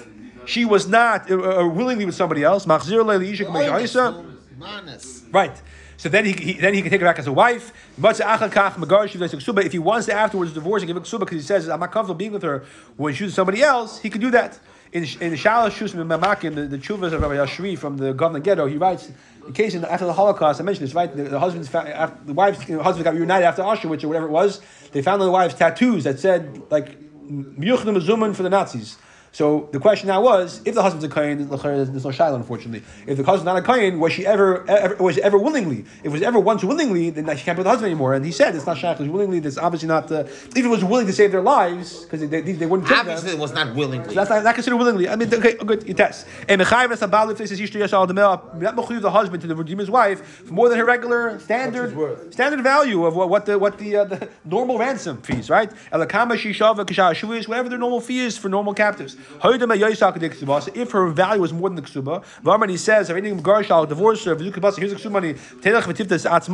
she 0.45 0.65
was 0.65 0.87
not 0.87 1.29
uh, 1.29 1.35
uh, 1.35 1.67
willingly 1.67 2.05
with 2.05 2.15
somebody 2.15 2.43
else. 2.43 2.65
Machzir 2.65 3.05
le 3.05 3.19
liisha 3.19 3.45
k'mei 3.45 3.69
sha'isa. 3.69 4.35
Manas. 4.57 5.23
Right. 5.31 5.61
So 6.07 6.11
then 6.11 6.23
he, 6.23 6.31
he 6.31 6.53
then 6.53 6.73
he 6.73 6.81
can 6.81 6.89
take 6.89 7.01
her 7.01 7.05
back 7.05 7.19
as 7.19 7.27
a 7.27 7.33
wife. 7.33 7.73
But 7.97 8.17
if 8.17 9.71
he 9.73 9.79
wants 9.79 10.05
to 10.05 10.13
afterwards 10.13 10.53
divorce 10.53 10.81
and 10.81 10.87
give 10.87 10.95
a 10.95 11.01
ksuba 11.01 11.19
because 11.19 11.35
he 11.35 11.41
says 11.41 11.67
I'm 11.67 11.81
not 11.81 11.91
comfortable 11.91 12.15
being 12.15 12.31
with 12.31 12.43
her 12.43 12.63
when 12.95 13.13
she's 13.13 13.33
somebody 13.33 13.61
else, 13.61 13.99
he 13.99 14.09
can 14.09 14.21
do 14.21 14.31
that. 14.31 14.57
In 14.93 15.03
in 15.03 15.33
Shalosh 15.33 15.71
Shus 15.71 15.93
Mamakim, 15.93 16.55
the, 16.55 16.61
the 16.61 16.77
chuvas 16.77 17.11
of 17.11 17.21
Rabbi 17.21 17.35
Oshry 17.35 17.77
from 17.77 17.97
the 17.97 18.13
Kovno 18.13 18.41
ghetto, 18.41 18.67
he 18.67 18.77
writes. 18.77 19.11
In 19.47 19.51
case 19.51 19.73
in, 19.73 19.83
after 19.83 20.05
the 20.05 20.13
Holocaust, 20.13 20.61
I 20.61 20.63
mentioned 20.63 20.87
this, 20.87 20.95
right? 20.95 21.13
The, 21.13 21.23
the 21.23 21.39
husbands, 21.39 21.73
after, 21.75 22.17
the 22.25 22.33
wives, 22.33 22.67
you 22.69 22.77
know, 22.77 22.83
husbands 22.83 23.03
got 23.03 23.13
reunited 23.13 23.45
after 23.45 23.63
Auschwitz 23.63 24.03
or 24.03 24.07
whatever 24.07 24.27
it 24.27 24.31
was. 24.31 24.61
They 24.93 25.01
found 25.01 25.21
on 25.21 25.25
the 25.25 25.31
wives 25.31 25.55
tattoos 25.55 26.05
that 26.05 26.19
said 26.19 26.61
like 26.69 26.97
"Miyuchna 27.27 27.97
Mazuman" 27.97 28.33
for 28.33 28.43
the 28.43 28.49
Nazis. 28.49 28.97
So 29.31 29.69
the 29.71 29.79
question 29.79 30.07
now 30.07 30.21
was, 30.21 30.61
if 30.65 30.73
the 30.73 30.81
husband's 30.81 31.05
a 31.05 31.09
kohen, 31.09 31.47
there's 31.47 32.03
no 32.03 32.11
shiloh, 32.11 32.35
unfortunately. 32.35 32.83
If 33.05 33.17
the 33.17 33.23
husband's 33.23 33.45
not 33.45 33.57
a 33.57 33.61
kohen, 33.61 33.99
was 33.99 34.13
she 34.13 34.25
ever, 34.25 34.67
ever 34.69 34.95
was 34.95 35.17
ever 35.19 35.37
willingly? 35.37 35.81
If 35.99 36.05
it 36.05 36.11
was 36.11 36.21
ever 36.21 36.39
once 36.39 36.63
willingly, 36.63 37.09
then 37.11 37.25
she 37.37 37.43
can't 37.43 37.57
be 37.57 37.63
the 37.63 37.69
husband 37.69 37.91
anymore. 37.91 38.13
And 38.13 38.25
he 38.25 38.31
said 38.31 38.55
it's 38.55 38.65
not 38.65 38.77
shaykh, 38.77 38.99
it's 38.99 39.09
willingly. 39.09 39.39
That's 39.39 39.57
obviously 39.57 39.87
not. 39.87 40.11
Uh, 40.11 40.23
if 40.23 40.57
it 40.57 40.67
was 40.67 40.83
willing 40.83 41.07
to 41.07 41.13
save 41.13 41.31
their 41.31 41.41
lives, 41.41 42.03
because 42.03 42.21
they, 42.21 42.41
they, 42.41 42.51
they 42.53 42.65
wouldn't 42.65 42.87
kill 42.87 42.97
them. 42.97 43.09
Obviously, 43.09 43.31
it 43.31 43.39
was 43.39 43.53
not 43.53 43.75
willingly. 43.75 44.09
So 44.09 44.15
that's 44.15 44.29
not, 44.29 44.43
not 44.43 44.55
considered 44.55 44.77
willingly. 44.77 45.09
I 45.09 45.15
mean, 45.15 45.33
okay, 45.33 45.53
good, 45.53 45.87
you 45.87 45.93
test. 45.93 46.25
And 46.47 46.61
Mechayiv 46.61 46.91
as 46.91 47.01
a 47.01 47.07
Baal 47.07 47.29
if 47.29 47.37
this 47.37 47.51
is 47.51 47.59
Yishtu 47.59 47.81
Yashal 47.81 48.07
Demel, 48.07 48.59
not 48.59 48.75
Mechayiv 48.75 49.01
the 49.01 49.11
husband 49.11 49.41
to 49.41 49.47
the 49.47 49.55
redeemer's 49.55 49.91
wife 49.91 50.25
for 50.45 50.53
more 50.53 50.69
than 50.69 50.79
her 50.79 50.85
regular 50.85 51.39
standard 51.39 51.91
standard 52.33 52.61
value 52.61 53.05
of 53.05 53.15
what, 53.15 53.29
what 53.29 53.45
the 53.45 53.59
what 53.59 53.77
the, 53.77 53.97
uh, 53.97 54.03
the 54.05 54.29
normal 54.45 54.77
ransom 54.77 55.21
fees, 55.21 55.49
right? 55.49 55.71
Elakama 55.91 56.33
Shishava 56.33 56.85
Kisha 56.85 57.13
Shuvis, 57.13 57.47
whatever 57.47 57.69
their 57.69 57.77
normal 57.77 58.01
fee 58.01 58.19
is 58.19 58.37
for 58.37 58.49
normal 58.49 58.73
captives. 58.73 59.16
So 59.41 60.71
if 60.73 60.91
her 60.91 61.09
value 61.09 61.43
is 61.43 61.53
more 61.53 61.69
than 61.69 61.75
the 61.75 61.81
Ksuba, 61.81 62.23
Varman 62.43 62.69
he 62.69 62.77
says, 62.77 63.09
if 63.09 63.17
anything 63.17 63.41
Garshal, 63.41 63.87
divorce 63.87 64.23
her, 64.25 64.35
here's 64.35 64.53
the 64.53 64.61
Ksuba 64.61 65.17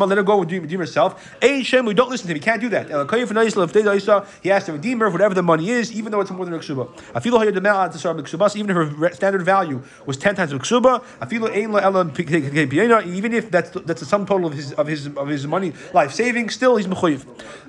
let 0.08 0.18
her 0.18 0.24
go 0.24 0.40
redeem, 0.40 0.64
redeem 0.64 0.80
herself. 0.80 1.36
Ein 1.42 1.64
Shem, 1.64 1.86
we 1.86 1.94
don't 1.94 2.10
listen 2.10 2.28
to 2.28 2.34
him, 2.34 2.38
he 2.38 2.42
can't 2.42 2.62
do 2.62 2.70
that. 2.70 2.88
He 4.42 4.50
has 4.50 4.66
to 4.66 4.74
redeem 4.74 5.00
her, 5.00 5.10
whatever 5.10 5.34
the 5.34 5.44
money 5.44 5.70
is, 5.70 5.92
even 5.92 6.12
though 6.12 6.22
it's 6.22 6.32
more 6.32 6.46
than 6.46 6.54
the 6.54 6.60
Ksuba, 6.60 6.90
even 8.56 8.70
if 8.70 8.76
her 8.76 9.12
standard 9.14 9.44
value 9.44 9.82
was 10.06 10.18
10 10.18 10.36
times 10.36 10.52
the 10.52 10.60
Ksuba, 10.60 11.02
even 13.06 13.34
if 13.34 13.50
that's 13.50 13.70
that's 13.72 14.00
the 14.00 14.06
sum 14.06 14.26
total 14.26 14.48
of 14.48 14.54
his 14.54 14.74
of 14.74 14.88
his 14.88 15.08
of 15.08 15.28
his 15.28 15.48
money 15.48 15.74
life 15.94 16.12
savings, 16.12 16.54
still 16.54 16.76
he's 16.76 16.88
mechuyev. 16.88 17.26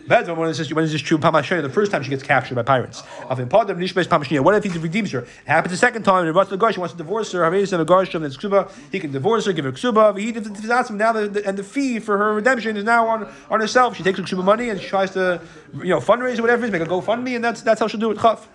Bad 0.07 0.28
when 0.37 0.48
is 0.48 0.59
this 0.59 1.00
true? 1.00 1.18
The 1.18 1.70
first 1.72 1.90
time 1.90 2.02
she 2.02 2.11
gets 2.11 2.22
captured 2.22 2.54
by 2.57 2.62
pirates. 2.62 3.02
What 3.26 4.54
if 4.54 4.64
he 4.64 4.70
redeems 4.85 5.11
her? 5.11 5.20
It 5.20 5.31
happens 5.47 5.73
the 5.73 5.79
second 5.79 6.05
time, 6.05 6.27
and 6.27 6.29
the 6.29 6.57
wants 6.79 6.92
to 6.92 6.99
divorce 6.99 7.33
her. 7.33 7.40
Haveis 7.40 7.73
and 7.73 7.85
Gosh 7.87 8.14
and 8.14 8.25
Ksuba, 8.25 8.70
he 8.92 9.01
can 9.01 9.11
divorce 9.11 9.47
her, 9.47 9.53
give 9.53 9.64
her 9.64 9.73
Ksuba. 9.73 10.16
He 10.18 10.31
does 10.31 10.90
now 10.90 11.12
the, 11.12 11.42
and 11.44 11.59
the 11.59 11.64
fee 11.64 11.99
for 11.99 12.16
her 12.16 12.35
redemption 12.35 12.77
is 12.77 12.85
now 12.85 13.09
on, 13.09 13.29
on 13.51 13.61
herself. 13.61 13.97
She 13.97 14.03
takes 14.03 14.18
her 14.18 14.25
Ksuba 14.25 14.44
money 14.44 14.68
and 14.70 14.81
she 14.81 14.87
tries 14.88 15.11
to 15.12 15.40
you 15.75 15.88
know 15.88 15.99
fundraise 15.99 16.38
or 16.38 16.42
whatever 16.42 16.64
it 16.64 16.68
is, 16.68 16.73
make 16.73 16.83
a 16.83 16.87
GoFundMe, 16.87 17.35
and 17.35 17.44
that's 17.44 17.62
that's 17.62 17.81
how 17.81 17.88
she'll 17.88 18.01
do 18.01 18.12
it. 18.12 18.18
Chaf. 18.18 18.49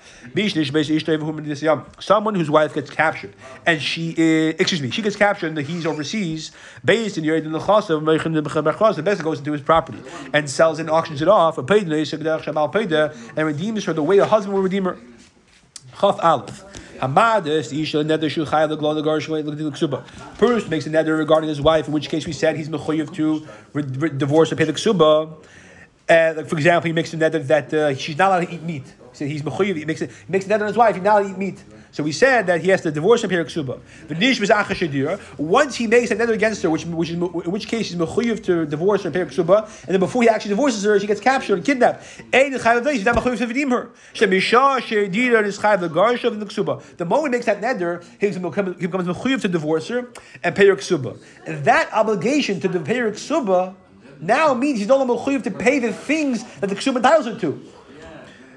Someone 1.99 2.35
whose 2.35 2.49
wife 2.49 2.73
gets 2.73 2.89
captured 2.89 3.35
and 3.65 3.81
she 3.81 4.13
is, 4.17 4.55
excuse 4.59 4.81
me, 4.81 4.89
she 4.91 5.01
gets 5.01 5.15
captured 5.15 5.57
and 5.57 5.67
he's 5.67 5.85
overseas, 5.85 6.51
based 6.83 7.17
in 7.17 7.23
Yerid 7.23 7.43
the 7.43 7.59
the 8.95 9.03
best 9.03 9.23
goes 9.23 9.39
into 9.39 9.51
his 9.51 9.61
property 9.61 9.99
and 10.33 10.49
sells 10.49 10.79
and 10.79 10.89
auctions 10.89 11.21
it 11.21 11.27
off, 11.27 11.57
and 11.57 11.69
redeems 13.45 13.85
her 13.85 13.93
the 13.93 14.03
way 14.03 14.17
a 14.17 14.25
husband 14.25 14.53
will 14.53 14.61
redeem 14.61 14.85
her. 14.85 14.97
Chaf 15.99 16.17
Aleph. 16.23 16.65
Hamadis, 16.99 17.77
Isha, 17.77 17.97
Neder 17.97 18.29
Shu 18.29 18.45
Chayel, 18.45 18.69
the 18.69 18.75
Glon, 18.75 18.95
the 18.95 19.01
the. 19.01 20.03
First 20.35 20.69
makes 20.69 20.85
a 20.85 20.89
neder 20.89 21.17
regarding 21.17 21.49
his 21.49 21.61
wife, 21.61 21.87
in 21.87 21.93
which 21.93 22.09
case 22.09 22.25
we 22.25 22.33
said 22.33 22.57
he's 22.57 22.69
mechoyev 22.69 23.13
to 23.15 23.47
re- 23.73 23.83
re- 23.83 24.09
divorce 24.09 24.51
or 24.51 24.55
pay 24.55 24.65
the 24.65 24.73
Ksuba. 24.73 25.33
Uh, 26.09 26.43
for 26.43 26.55
example, 26.57 26.87
he 26.87 26.93
makes 26.93 27.13
a 27.13 27.17
neder 27.17 27.45
that 27.47 27.73
uh, 27.73 27.95
she's 27.95 28.17
not 28.17 28.31
allowed 28.31 28.47
to 28.47 28.53
eat 28.53 28.63
meat. 28.63 28.83
He 28.83 28.93
said 29.13 29.27
he's 29.27 29.41
mechoyev. 29.41 29.77
He 29.77 29.85
makes 29.85 30.01
a, 30.01 30.07
he 30.07 30.13
makes 30.27 30.45
a 30.45 30.49
neder 30.49 30.61
on 30.61 30.67
his 30.67 30.77
wife. 30.77 30.95
He's 30.95 31.03
not 31.03 31.21
allowed 31.21 31.27
to 31.27 31.33
eat 31.33 31.37
meat. 31.37 31.63
So 31.91 32.03
we 32.03 32.11
said 32.11 32.47
that 32.47 32.61
he 32.61 32.69
has 32.69 32.81
to 32.81 32.91
divorce 32.91 33.23
and 33.23 33.29
pay 33.29 33.37
her 33.37 33.45
ksuba. 33.45 33.79
V'nish 34.07 34.39
was 34.39 34.49
achashadira. 34.49 35.19
Once 35.37 35.75
he 35.75 35.87
makes 35.87 36.11
a 36.11 36.15
neder 36.15 36.29
against 36.33 36.61
her, 36.61 36.69
which, 36.69 36.85
which 36.85 37.09
is, 37.09 37.15
in 37.15 37.21
which 37.21 37.67
case 37.67 37.89
he's 37.89 37.97
mechuyev 37.97 38.43
to 38.43 38.65
divorce 38.65 39.03
her 39.03 39.07
and 39.09 39.15
pay 39.15 39.21
ksuba, 39.25 39.65
and 39.83 39.93
then 39.93 39.99
before 39.99 40.21
he 40.21 40.29
actually 40.29 40.49
divorces 40.49 40.83
her, 40.83 40.99
she 40.99 41.07
gets 41.07 41.19
captured 41.19 41.55
and 41.55 41.65
kidnapped. 41.65 42.03
Ein 42.33 42.53
chayav 42.53 42.91
he's 42.91 43.05
not 43.05 43.15
mechuyev 43.15 43.37
to 43.39 43.47
redeem 43.47 43.71
her. 43.71 43.89
Shemisha 44.13 44.81
she'edira 44.81 45.43
is 45.43 45.57
chayav 45.57 45.79
the 45.79 45.89
garshav 45.89 46.33
and 46.33 46.41
the 46.41 46.45
ksuba. 46.45 46.81
The 46.97 47.05
moment 47.05 47.33
he 47.33 47.37
makes 47.37 47.45
that 47.47 47.61
neder, 47.61 48.03
he 48.19 48.29
becomes 48.37 48.79
he 48.79 48.87
becomes 48.87 49.07
mechuyev 49.07 49.41
to 49.41 49.47
divorce 49.47 49.87
her 49.87 50.09
and 50.43 50.55
pay 50.55 50.67
her 50.67 50.75
ksuba. 50.75 51.19
And 51.45 51.65
that 51.65 51.91
obligation 51.93 52.59
to 52.59 52.69
pay 52.79 52.97
her 52.97 53.11
ksuba 53.11 53.75
now 54.19 54.53
means 54.53 54.79
he's 54.79 54.87
no 54.87 54.97
longer 54.97 55.13
mechuyev 55.13 55.43
to 55.43 55.51
pay 55.51 55.79
the 55.79 55.93
things 55.93 56.43
that 56.59 56.67
the 56.67 56.75
ksuba 56.75 56.97
entitles 56.97 57.25
her 57.25 57.39
to. 57.39 57.65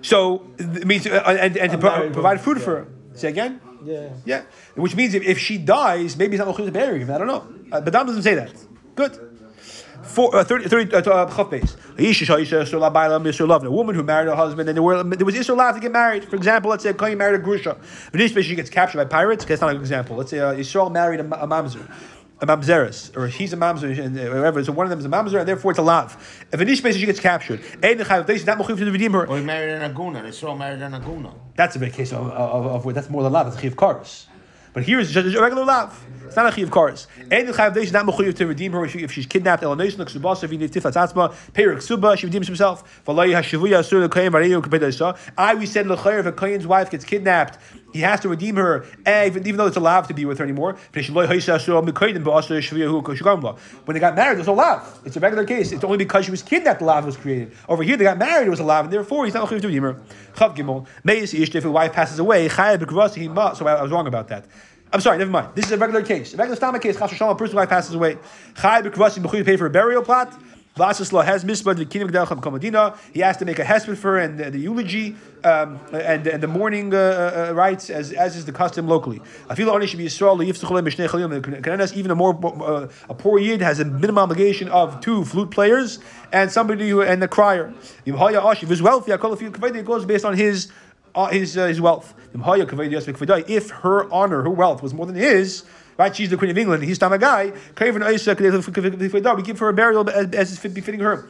So 0.03 0.47
it 0.59 0.85
means 0.87 1.07
uh, 1.07 1.23
and, 1.27 1.57
and 1.57 1.73
to 1.73 1.79
pro- 1.79 2.11
provide 2.11 2.41
food 2.41 2.61
for 2.61 2.77
her. 2.77 2.87
Say 3.15 3.29
again. 3.29 3.61
Yeah. 3.85 4.11
Yeah, 4.25 4.43
which 4.75 4.95
means 4.95 5.15
if, 5.15 5.23
if 5.23 5.39
she 5.39 5.59
dies, 5.59 6.17
maybe 6.17 6.37
it's 6.37 6.45
not 6.45 6.55
mechuyev 6.55 6.67
to 6.67 6.73
bury 6.73 7.03
her. 7.03 7.15
I 7.15 7.19
don't 7.19 7.27
know. 7.27 7.45
Uh, 7.71 7.81
but 7.81 7.93
Dam 7.93 8.07
doesn't 8.07 8.23
say 8.23 8.35
that. 8.35 8.53
Good. 8.95 9.19
Four, 10.03 10.35
uh, 10.35 10.45
30, 10.45 10.69
30, 10.69 10.95
uh, 10.95 10.99
uh, 10.99 11.45
base. 11.45 11.77
A 11.97 13.71
woman 13.71 13.95
who 13.95 14.03
married 14.03 14.29
her 14.29 14.35
husband, 14.35 14.69
and 14.69 14.77
there, 14.77 14.83
were, 14.83 15.03
there 15.03 15.25
was 15.25 15.37
Israel 15.37 15.59
allowed 15.59 15.73
to 15.73 15.81
get 15.81 15.93
married. 15.93 16.25
For 16.25 16.37
example, 16.37 16.71
let's 16.71 16.83
say 16.83 16.91
a 16.91 16.95
kohen 16.95 17.17
married 17.19 17.41
a 17.41 17.43
grusha. 17.43 17.79
V'nish 18.13 18.43
she 18.43 18.57
gets 18.57 18.69
captured 18.69 18.99
by 18.99 19.05
pirates. 19.05 19.45
Okay, 19.45 19.55
that's 19.55 19.63
not 19.63 19.71
a 19.71 19.75
good 19.75 19.83
example. 19.83 20.17
Let's 20.17 20.31
say 20.31 20.41
uh, 20.41 20.53
Israel 20.55 20.91
married 20.91 21.21
a, 21.21 21.43
a 21.43 21.47
mamzer. 21.47 21.89
A 22.43 22.47
mamzeres, 22.47 23.17
or 23.17 23.29
he's 23.29 23.53
a 23.53 23.57
mamzer, 23.57 23.97
and 23.97 24.19
uh, 24.19 24.25
whatever. 24.25 24.65
So 24.65 24.73
one 24.73 24.85
of 24.85 24.91
them 24.91 24.99
is 24.99 25.05
a 25.05 25.09
mamzer, 25.09 25.39
and 25.39 25.47
therefore 25.47 25.71
it's 25.71 25.79
a 25.79 25.83
lav. 25.83 26.17
If 26.51 26.59
V'nish 26.59 26.99
she 26.99 27.07
gets 27.07 27.21
captured, 27.21 27.61
Ein 27.81 27.99
not 27.99 28.09
mechuyev 28.09 28.79
to 28.79 28.91
redeem 28.91 29.13
her. 29.13 29.29
Or 29.29 29.39
he 29.39 29.45
married 29.45 29.75
an 29.75 29.95
aguna. 29.95 30.27
Israel 30.27 30.57
married 30.57 30.83
an 30.83 30.91
aguna. 30.93 31.33
That's 31.55 31.77
a 31.77 31.79
big 31.79 31.93
case 31.93 32.13
of, 32.13 32.27
of, 32.27 32.67
of, 32.67 32.87
of 32.87 32.95
that's 32.95 33.09
more 33.09 33.23
than 33.23 33.33
lav. 33.33 33.47
That's 33.47 33.59
a 33.59 33.61
chiv 33.61 33.77
karis. 33.77 34.27
But 34.73 34.83
here 34.83 34.99
is 34.99 35.13
just 35.13 35.37
a 35.37 35.41
regular 35.41 35.65
lav. 35.65 36.05
It's 36.33 36.37
not 36.39 36.51
a 36.51 36.57
chiv 36.57 36.71
karis. 36.71 37.07
And 37.31 37.47
the 37.47 37.53
chayav 37.53 37.77
is 37.77 37.93
not 37.93 38.07
mechuyev 38.07 38.35
to 38.37 38.47
redeem 38.47 38.73
her 38.73 38.87
if, 38.87 38.93
she, 38.93 39.01
if 39.01 39.13
she's 39.13 39.27
kidnapped. 39.27 39.63
El 39.63 39.77
neish 39.77 39.99
l'ksubasa 39.99 40.49
v'ni 40.49 40.67
tifat 40.67 40.95
atzma 40.95 41.35
pay 41.53 41.65
her 41.65 41.75
ksuba. 41.75 42.17
She 42.17 42.25
redeems 42.25 42.49
herself. 42.49 43.05
V'lai 43.05 43.35
hashivuya 43.39 43.81
asur 43.81 44.09
v'areyu 44.09 44.63
k'pedaysa. 44.63 45.19
I 45.37 45.55
we 45.55 45.67
said 45.67 45.87
l'chayer 45.87 46.21
if 46.21 46.27
a 46.27 46.33
kohen's 46.33 46.67
wife 46.67 46.91
gets 46.91 47.05
kidnapped. 47.05 47.59
He 47.93 48.01
has 48.01 48.21
to 48.21 48.31
redeem 48.31 48.57
her, 48.57 48.87
eh, 49.05 49.27
even, 49.27 49.47
even 49.47 49.59
though 49.59 49.67
it's 49.67 49.77
allowed 49.77 50.09
to 50.09 50.15
be 50.15 50.25
with 50.25 50.39
her 50.39 50.45
anymore. 50.45 50.79
When 50.95 51.05
they 53.95 54.01
got 54.01 54.15
married, 54.15 54.39
there's 54.39 54.47
no 54.47 54.55
lav. 54.55 55.01
It's 55.05 55.17
a 55.17 55.21
regular 55.21 55.45
case. 55.45 55.73
It's 55.73 55.85
only 55.85 55.99
because 55.99 56.25
she 56.25 56.31
was 56.31 56.43
kidnapped 56.43 56.79
the 56.79 56.87
lav 56.87 57.05
was 57.05 57.19
created. 57.19 57.53
Over 57.69 57.83
here, 57.83 57.99
they 57.99 58.05
got 58.05 58.17
married, 58.17 58.47
it 58.47 58.51
was 58.51 58.61
a 58.61 58.65
lav, 58.65 58.87
and 58.87 58.93
therefore 58.95 59.27
he's 59.27 59.35
not 59.35 59.47
to 59.47 59.55
redeem 59.57 59.83
her. 59.83 60.01
Chav 60.35 60.57
Gimel. 60.57 60.87
Meis 61.05 61.35
if 61.35 61.65
a 61.67 61.71
wife 61.71 61.93
passes 61.93 62.19
away, 62.19 62.49
Hima. 62.49 63.55
So 63.55 63.67
I 63.67 63.83
was 63.83 63.93
wrong 63.93 64.07
about 64.07 64.29
that. 64.29 64.47
I'm 64.93 65.01
sorry, 65.01 65.17
never 65.17 65.31
mind. 65.31 65.49
This 65.55 65.67
is 65.67 65.73
a 65.73 65.79
regular 65.79 66.03
case. 66.03 66.35
A 66.35 66.37
regular 66.37 66.57
stomach 66.57 66.83
case, 66.83 66.99
Chas 66.99 67.13
a 67.19 67.35
person's 67.35 67.55
wife 67.55 67.71
passes 67.71 67.95
away. 67.95 68.19
Chayav 68.55 68.83
B'Kvasi 68.83 69.23
B'Chuy 69.23 69.39
to 69.39 69.45
pay 69.45 69.57
for 69.57 69.67
a 69.67 69.71
burial 69.71 70.03
plot. 70.03 70.39
Vasisla 70.77 71.23
has 71.25 71.45
misbah 71.45 71.77
the 71.77 71.85
kingdom 71.85 72.09
of 72.09 72.41
Kamadina. 72.41 72.97
He 73.13 73.21
has 73.21 73.37
to 73.39 73.45
make 73.45 73.59
a 73.59 73.65
hesped 73.65 73.97
for 73.99 74.19
and 74.19 74.39
the, 74.39 74.51
the 74.51 74.59
eulogy 74.59 75.17
um, 75.45 75.79
and, 75.93 76.27
and 76.27 76.43
the 76.43 76.47
mourning 76.47 76.95
uh, 76.95 77.49
uh, 77.51 77.55
rites 77.55 77.91
as, 77.91 78.11
as 78.13 78.37
is 78.37 78.47
the 78.47 78.53
custom 78.53 78.89
locally. 78.89 79.21
Even 79.51 79.69
a 82.11 82.15
more 82.15 82.63
uh, 82.63 82.89
a 83.11 83.15
poor 83.15 83.39
yid 83.39 83.61
has 83.61 83.81
a 83.81 83.85
minimum 83.85 84.19
obligation 84.19 84.69
of 84.69 85.01
two 85.01 85.27
flute 85.27 85.51
players 85.51 85.99
and 86.33 86.51
somebody 86.51 86.89
who 86.89 87.03
and 87.03 87.21
the 87.21 87.29
crier. 87.29 87.75
If 88.07 88.69
he's 88.69 88.81
wealthy, 88.81 89.13
it 89.13 89.85
goes 89.85 90.05
based 90.07 90.25
on 90.25 90.35
his 90.39 90.69
uh, 90.69 90.73
his 91.31 91.57
uh, 91.57 91.67
his 91.67 91.81
wealth. 91.81 92.15
If 93.49 93.71
her 93.71 94.13
honor, 94.13 94.43
her 94.43 94.51
wealth 94.51 94.83
was 94.83 94.95
more 94.95 95.07
than 95.07 95.15
his, 95.17 95.65
Right, 95.99 96.17
she's 96.17 96.31
the 96.31 96.37
queen 96.39 96.51
of 96.51 96.59
England. 96.59 96.83
He's 96.85 97.01
not 97.01 97.13
a 97.13 97.19
guy. 97.19 97.53
We 97.79 99.43
give 99.43 99.59
her 99.59 99.69
a 99.69 99.73
burial 99.75 100.09
as, 100.09 100.31
as 100.33 100.53
is 100.53 100.59
fit- 100.59 100.73
befitting 100.73 101.01
her. 101.01 101.29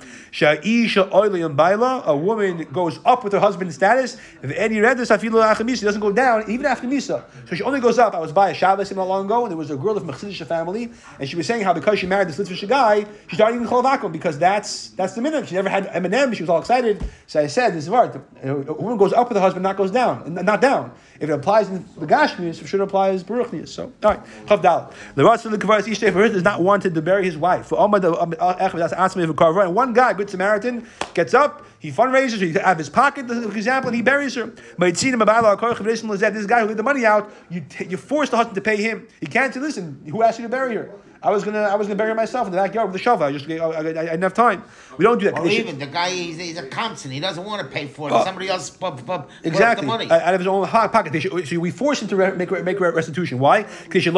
A 2.07 2.16
woman 2.16 2.64
goes 2.72 3.01
up 3.05 3.25
with 3.25 3.33
her 3.33 3.40
husband's 3.40 3.75
status. 3.75 4.16
If 4.40 4.53
any 4.53 4.77
redus 4.77 5.11
afilu 5.11 5.42
achamisa, 5.42 5.79
she 5.79 5.85
doesn't 5.85 6.01
go 6.01 6.12
down 6.12 6.48
even 6.48 6.66
after 6.66 6.87
misa. 6.87 7.25
So 7.48 7.57
she 7.57 7.62
only 7.64 7.81
goes 7.81 7.98
up. 7.98 8.14
I 8.14 8.20
was 8.20 8.33
by 8.33 8.51
a 8.51 8.55
Shabbos 8.55 8.92
not 8.92 9.09
long 9.09 9.27
ago, 9.27 9.44
and 9.44 9.51
there 9.51 9.57
was 9.59 9.70
a 9.70 9.77
girl 9.77 9.96
of 9.96 10.05
Mechzidisha 10.05 10.46
family, 10.46 10.92
and 11.18 11.29
she 11.29 11.35
was 11.35 11.46
saying 11.46 11.64
how 11.64 11.72
because 11.75 11.98
she 11.98 12.07
married 12.07 12.29
this 12.29 12.38
Litvish 12.38 12.66
guy, 12.68 13.05
she 13.29 13.37
started 13.37 13.57
eating 13.57 13.66
cholavakum 13.68 14.12
because 14.12 14.38
that's 14.38 14.90
that's 14.90 15.14
the 15.14 15.22
minute. 15.22 15.48
She 15.48 15.57
never 15.57 15.68
had 15.68 15.87
M&M. 15.88 16.35
She 16.35 16.42
was 16.42 16.51
all 16.51 16.61
excited. 16.61 17.03
So 17.27 17.40
I 17.40 17.46
said, 17.48 17.75
this 17.75 17.85
is 17.85 17.90
right. 17.90 18.14
A 18.44 18.55
woman 18.55 18.96
goes 18.96 19.12
up 19.12 19.29
with 19.29 19.37
her 19.37 19.42
husband, 19.42 19.64
not 19.64 19.77
goes 19.77 19.90
down, 19.90 20.35
not 20.35 20.61
down. 20.61 20.92
If 21.18 21.29
it 21.31 21.33
applies 21.33 21.68
in 21.68 21.85
the 21.96 22.07
Gashmius, 22.07 22.61
it 22.61 22.66
should 22.66 22.81
apply 22.81 23.11
as 23.11 23.22
Baruchnius. 23.22 23.68
So, 23.68 23.92
all 24.03 24.11
right. 24.11 24.20
Chavdal. 24.58 24.92
The 25.14 25.22
Ratzon 25.22 25.50
the 25.50 25.58
Kavaras 25.58 25.82
Ishtei 25.82 26.12
for 26.12 26.28
does 26.28 26.42
not 26.42 26.62
wanted 26.62 26.94
to 26.94 27.02
bury 27.02 27.24
his 27.24 27.36
wife. 27.36 27.66
For 27.66 27.78
Omar 27.78 28.00
the 28.00 28.12
uh, 28.12 28.30
uh, 28.38 28.68
Echad 28.68 28.78
that's 28.78 28.94
Asmei 28.94 29.26
for 29.26 29.34
Karva. 29.34 29.64
And 29.64 29.74
one 29.74 29.92
guy, 29.92 30.12
good 30.12 30.30
Samaritan, 30.30 30.86
gets 31.14 31.34
up, 31.34 31.66
he 31.78 31.90
fundraises, 31.90 32.40
he 32.40 32.58
out 32.58 32.72
of 32.72 32.78
his 32.78 32.88
pocket, 32.88 33.26
for 33.26 33.56
example, 33.56 33.88
and 33.88 33.96
he 33.96 34.02
buries 34.02 34.34
her. 34.34 34.52
But 34.78 34.88
it's 34.88 35.00
seen 35.00 35.14
him 35.14 35.22
about 35.22 35.60
this 35.60 36.46
guy 36.46 36.60
who 36.60 36.66
laid 36.66 36.76
the 36.76 36.82
money 36.82 37.04
out, 37.04 37.32
you, 37.50 37.60
t- 37.60 37.86
you 37.86 37.96
force 37.96 38.30
the 38.30 38.36
husband 38.36 38.54
to 38.54 38.60
pay 38.60 38.76
him. 38.76 39.08
He 39.20 39.26
can't 39.26 39.52
say, 39.52 39.60
listen, 39.60 40.02
who 40.08 40.22
asked 40.22 40.38
you 40.38 40.44
to 40.44 40.48
bury 40.48 40.76
her? 40.76 40.90
I 41.22 41.30
was 41.30 41.44
gonna, 41.44 41.61
I 41.61 41.76
was 41.76 41.87
gonna 41.87 41.96
bury 41.96 42.14
myself 42.14 42.46
in 42.46 42.52
the 42.52 42.58
backyard 42.58 42.88
with 42.90 43.00
a 43.00 43.02
shovel. 43.02 43.26
I 43.26 43.32
just, 43.32 43.48
I, 43.48 43.56
I, 43.56 43.78
I 43.78 43.82
didn't 43.82 44.22
have 44.22 44.35
time. 44.35 44.64
We 44.98 45.04
don't 45.04 45.18
do 45.18 45.26
that. 45.26 45.38
Or 45.38 45.44
They 45.44 45.56
should- 45.56 45.66
even 45.66 45.78
the 45.78 45.87
guy, 45.87 46.11
he's, 46.11 46.37
he's 46.38 46.58
a 46.58 46.66
Compton. 46.66 47.11
He 47.11 47.20
doesn't 47.20 47.44
want 47.44 47.62
to 47.62 47.68
pay 47.72 47.87
for 47.87 48.08
it. 48.08 48.12
Oh. 48.12 48.24
Somebody 48.24 48.48
else 48.48 48.70
put, 48.70 49.04
put 49.06 49.22
Exactly, 49.44 49.87
up 49.87 49.98
the 49.98 50.04
money. 50.04 50.11
Uh, 50.11 50.20
out 50.20 50.35
of 50.35 50.40
his 50.40 50.46
own 50.48 50.66
hot 50.66 50.92
pocket. 50.92 51.12
They 51.12 51.20
should, 51.20 51.46
so 51.46 51.58
we 51.61 51.70
force 51.70 52.02
him 52.02 52.08
to 52.08 52.16
re- 52.16 52.32
make 52.32 52.50
make 52.64 52.80
restitution. 52.80 53.38
Why? 53.38 53.62
Because 53.85 54.02
she 54.02 54.11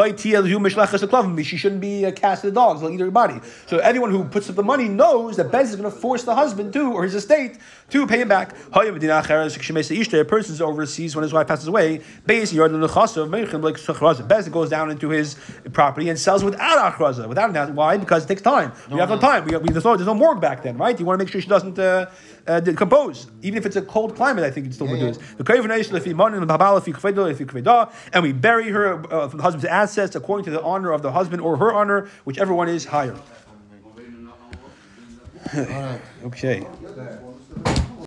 shouldn't 1.56 1.80
be 1.80 2.06
uh, 2.06 2.12
cast 2.12 2.42
to 2.42 2.48
the 2.48 2.54
dogs; 2.54 2.80
they'll 2.80 2.90
eat 2.90 3.00
her 3.00 3.10
body. 3.10 3.40
So 3.66 3.78
everyone 3.78 4.10
who 4.10 4.24
puts 4.24 4.48
up 4.48 4.56
the 4.56 4.62
money 4.62 4.88
knows 4.88 5.36
that 5.36 5.52
Bez 5.52 5.70
is 5.70 5.76
going 5.76 5.90
to 5.90 5.96
force 5.96 6.24
the 6.24 6.34
husband 6.34 6.72
to, 6.72 6.92
or 6.92 7.04
his 7.04 7.14
estate, 7.14 7.58
to 7.90 8.06
pay 8.06 8.20
him 8.20 8.28
back. 8.28 8.54
A 8.72 10.24
person's 10.24 10.60
overseas 10.60 11.16
when 11.16 11.22
his 11.22 11.32
wife 11.32 11.46
passes 11.46 11.68
away. 11.68 12.00
Bez 12.26 12.52
goes 14.48 14.68
down 14.70 14.90
into 14.90 15.08
his 15.10 15.36
property 15.72 16.08
and 16.08 16.18
sells 16.18 16.44
without 16.44 16.93
achraza, 16.94 17.28
without 17.28 17.54
an 17.54 17.74
Why? 17.74 17.96
Because 17.96 18.24
it 18.24 18.28
takes 18.28 18.42
time. 18.42 18.72
We 18.90 18.98
have 18.98 19.08
no 19.08 19.18
time. 19.18 19.44
We, 19.44 19.56
we, 19.56 19.70
there's, 19.70 19.84
no, 19.84 19.96
there's 19.96 20.06
no 20.06 20.14
morgue 20.14 20.40
back 20.40 20.62
then, 20.62 20.76
right? 20.76 20.98
You 20.98 21.04
want 21.04 21.18
to 21.18 21.24
make 21.24 21.30
sure 21.32 21.40
she 21.40 21.48
doesn't 21.48 21.78
uh, 21.78 22.10
uh, 22.46 22.60
decompose, 22.60 23.26
even 23.42 23.58
if 23.58 23.66
it's 23.66 23.76
a 23.76 23.82
cold 23.82 24.16
climate. 24.16 24.44
I 24.44 24.50
think 24.50 24.66
it's 24.66 24.76
still 24.76 24.86
Yeah, 24.88 24.98
produce. 24.98 25.18
The 25.36 25.44
Kohen 25.44 25.70
Eish 25.70 25.90
lefi 25.90 26.04
the 26.04 26.46
Babal 26.46 26.80
lefi 26.80 27.46
kvedo, 27.46 27.92
and 28.12 28.22
we 28.22 28.32
bury 28.32 28.70
her 28.70 29.12
uh, 29.12 29.28
from 29.28 29.38
the 29.38 29.42
husband's 29.42 29.66
assets 29.66 30.14
according 30.14 30.44
to 30.44 30.50
the 30.50 30.62
honor 30.62 30.92
of 30.92 31.02
the 31.02 31.12
husband 31.12 31.42
or 31.42 31.56
her 31.56 31.72
honor, 31.72 32.08
whichever 32.24 32.54
one 32.54 32.68
is 32.68 32.84
higher. 32.84 33.16
All 35.56 35.62
right. 35.62 36.00
Okay. 36.24 36.66